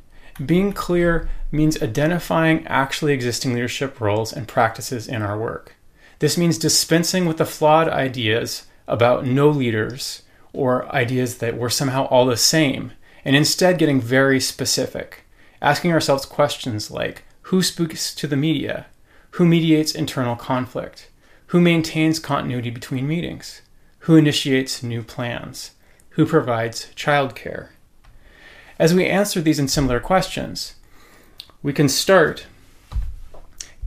[0.46, 5.76] being clear means identifying actually existing leadership roles and practices in our work.
[6.20, 10.22] This means dispensing with the flawed ideas about no leaders
[10.54, 12.92] or ideas that we're somehow all the same,
[13.28, 15.26] and instead getting very specific,
[15.62, 18.86] asking ourselves questions like who speaks to the media?
[19.32, 21.10] Who mediates internal conflict?
[21.48, 23.64] Who maintains continuity between meetings?
[24.00, 25.72] Who initiates new plans?
[26.12, 27.72] Who provides childcare?
[28.80, 30.76] As we answer these and similar questions,
[31.62, 32.48] we can start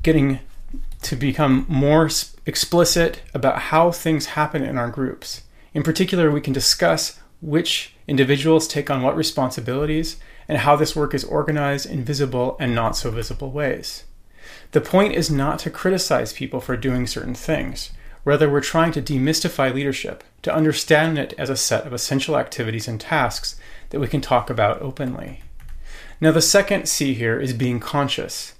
[0.03, 0.41] getting
[1.01, 2.11] to become more
[2.45, 5.45] explicit about how things happen in our groups.
[5.72, 10.16] In particular, we can discuss which individuals take on what responsibilities
[10.48, 14.02] and how this work is organized in visible and not so visible ways.
[14.72, 17.92] The point is not to criticize people for doing certain things.
[18.24, 22.88] Rather, we're trying to demystify leadership, to understand it as a set of essential activities
[22.88, 23.58] and tasks
[23.90, 25.42] that we can talk about openly.
[26.20, 28.54] Now, the second C here is being conscious.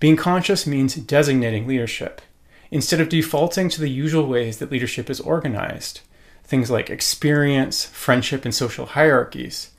[0.00, 2.20] Being conscious means designating leadership.
[2.70, 6.02] Instead of defaulting to the usual ways that leadership is organized,
[6.44, 9.70] things like experience, friendship, and social hierarchies,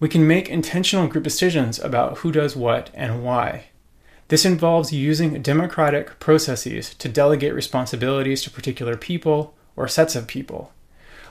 [0.00, 3.66] we can make intentional group decisions about who does what and why.
[4.28, 10.72] This involves using democratic processes to delegate responsibilities to particular people or sets of people.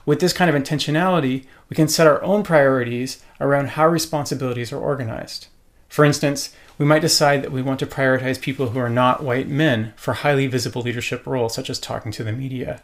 [0.06, 4.80] With this kind of intentionality, we can set our own priorities around how responsibilities are
[4.80, 5.48] organized.
[5.90, 9.48] For instance, we might decide that we want to prioritize people who are not white
[9.48, 12.82] men for highly visible leadership roles, such as talking to the media.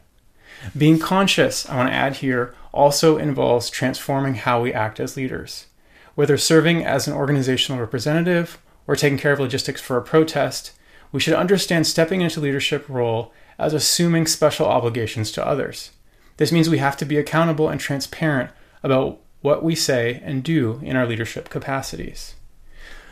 [0.77, 5.67] Being conscious, I want to add here, also involves transforming how we act as leaders.
[6.15, 10.71] Whether serving as an organizational representative or taking care of logistics for a protest,
[11.11, 15.91] we should understand stepping into leadership role as assuming special obligations to others.
[16.37, 18.51] This means we have to be accountable and transparent
[18.81, 22.35] about what we say and do in our leadership capacities.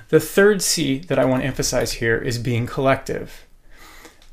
[0.10, 3.46] The third C that I want to emphasize here is being collective.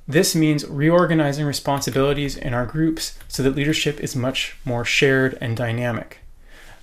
[0.08, 5.54] This means reorganizing responsibilities in our groups so that leadership is much more shared and
[5.54, 6.20] dynamic.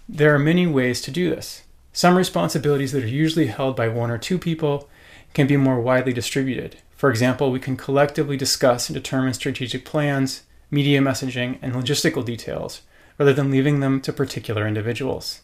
[0.08, 1.64] There are many ways to do this.
[1.92, 4.88] Some responsibilities that are usually held by one or two people
[5.34, 6.78] can be more widely distributed.
[6.96, 12.84] For example, we can collectively discuss and determine strategic plans, media messaging, and logistical details,
[13.18, 15.42] rather than leaving them to particular individuals.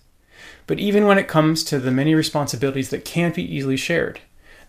[0.67, 4.19] But even when it comes to the many responsibilities that can't be easily shared,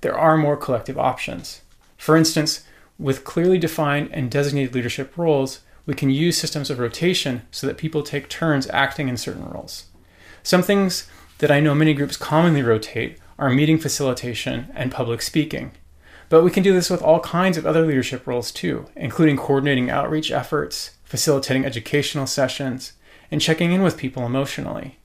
[0.00, 1.60] there are more collective options.
[1.98, 2.64] For instance,
[3.02, 7.76] with clearly defined and designated leadership roles, we can use systems of rotation so that
[7.76, 9.86] people take turns acting in certain roles.
[10.42, 15.72] Some things that I know many groups commonly rotate are meeting facilitation and public speaking.
[16.28, 19.90] But we can do this with all kinds of other leadership roles too, including coordinating
[19.90, 22.92] outreach efforts, facilitating educational sessions,
[23.30, 24.98] and checking in with people emotionally.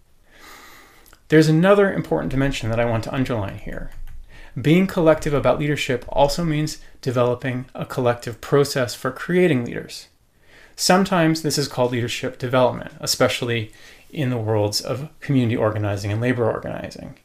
[1.30, 3.92] There's another important dimension that I want to underline here.
[4.60, 10.08] Being collective about leadership also means developing a collective process for creating leaders.
[10.76, 13.72] Sometimes this is called leadership development, especially
[14.10, 17.18] in the worlds of community organizing and labor organizing.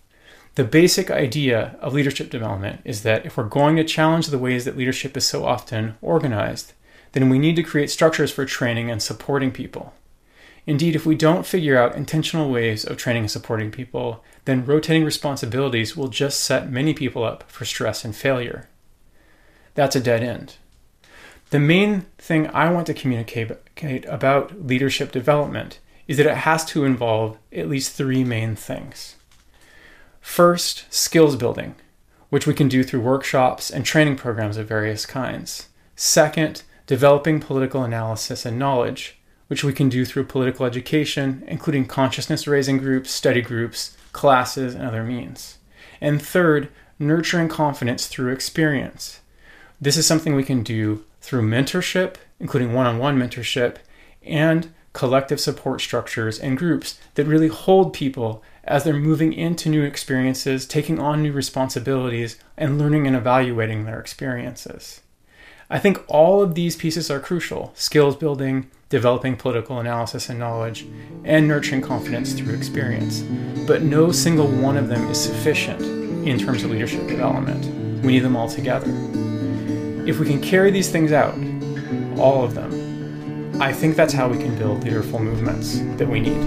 [0.57, 4.67] The basic idea of leadership development is that if we're going to challenge the ways
[4.67, 6.75] that leadership is so often organized,
[7.13, 9.95] then we need to create structures for training and supporting people.
[10.67, 15.05] Indeed, if we don't figure out intentional ways of training and supporting people, then rotating
[15.05, 18.69] responsibilities will just set many people up for stress and failure.
[19.75, 20.57] That's a dead end.
[21.51, 23.51] The main thing I want to communicate
[24.09, 29.17] about leadership development is that it has to involve at least three main things.
[30.21, 31.75] First, skills building,
[32.31, 35.69] which we can do through workshops and training programs of various kinds.
[35.97, 39.19] Second, developing political analysis and knowledge,
[39.53, 44.83] which we can do through political education, including consciousness raising groups, study groups, classes, and
[44.83, 45.59] other means.
[46.01, 49.21] And third, nurturing confidence through experience.
[49.79, 53.77] This is something we can do through mentorship, including one on one mentorship,
[54.23, 59.83] and collective support structures and groups that really hold people as they're moving into new
[59.83, 65.03] experiences, taking on new responsibilities, and learning and evaluating their experiences.
[65.69, 70.87] I think all of these pieces are crucial skills building, developing political analysis and knowledge,
[71.25, 73.23] and nurturing confidence through experience.
[73.67, 75.81] But no single one of them is sufficient
[76.29, 77.65] in terms of leadership development.
[78.05, 78.91] we need them all together.
[80.07, 81.35] If we can carry these things out,
[82.19, 86.43] all of them, I think that's how we can build leaderful movements that we need.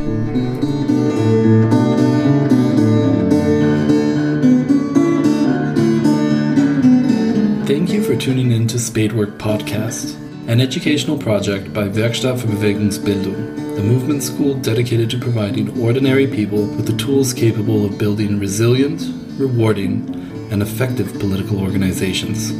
[7.66, 13.76] Thank you for tuning in to Spadework Podcast, an educational project by Werkstatt für Bewegungsbildung,
[13.76, 19.02] the movement school dedicated to providing ordinary people with the tools capable of building resilient,
[19.40, 20.08] rewarding,
[20.52, 22.52] and effective political organizations.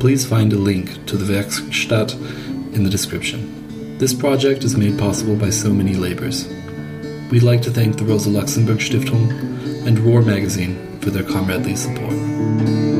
[0.00, 2.12] Please find a link to the Werkstatt
[2.74, 3.98] in the description.
[3.98, 6.48] This project is made possible by so many labors.
[7.30, 9.30] We'd like to thank the Rosa Luxemburg Stiftung
[9.86, 12.91] and Roar Magazine for their comradely support.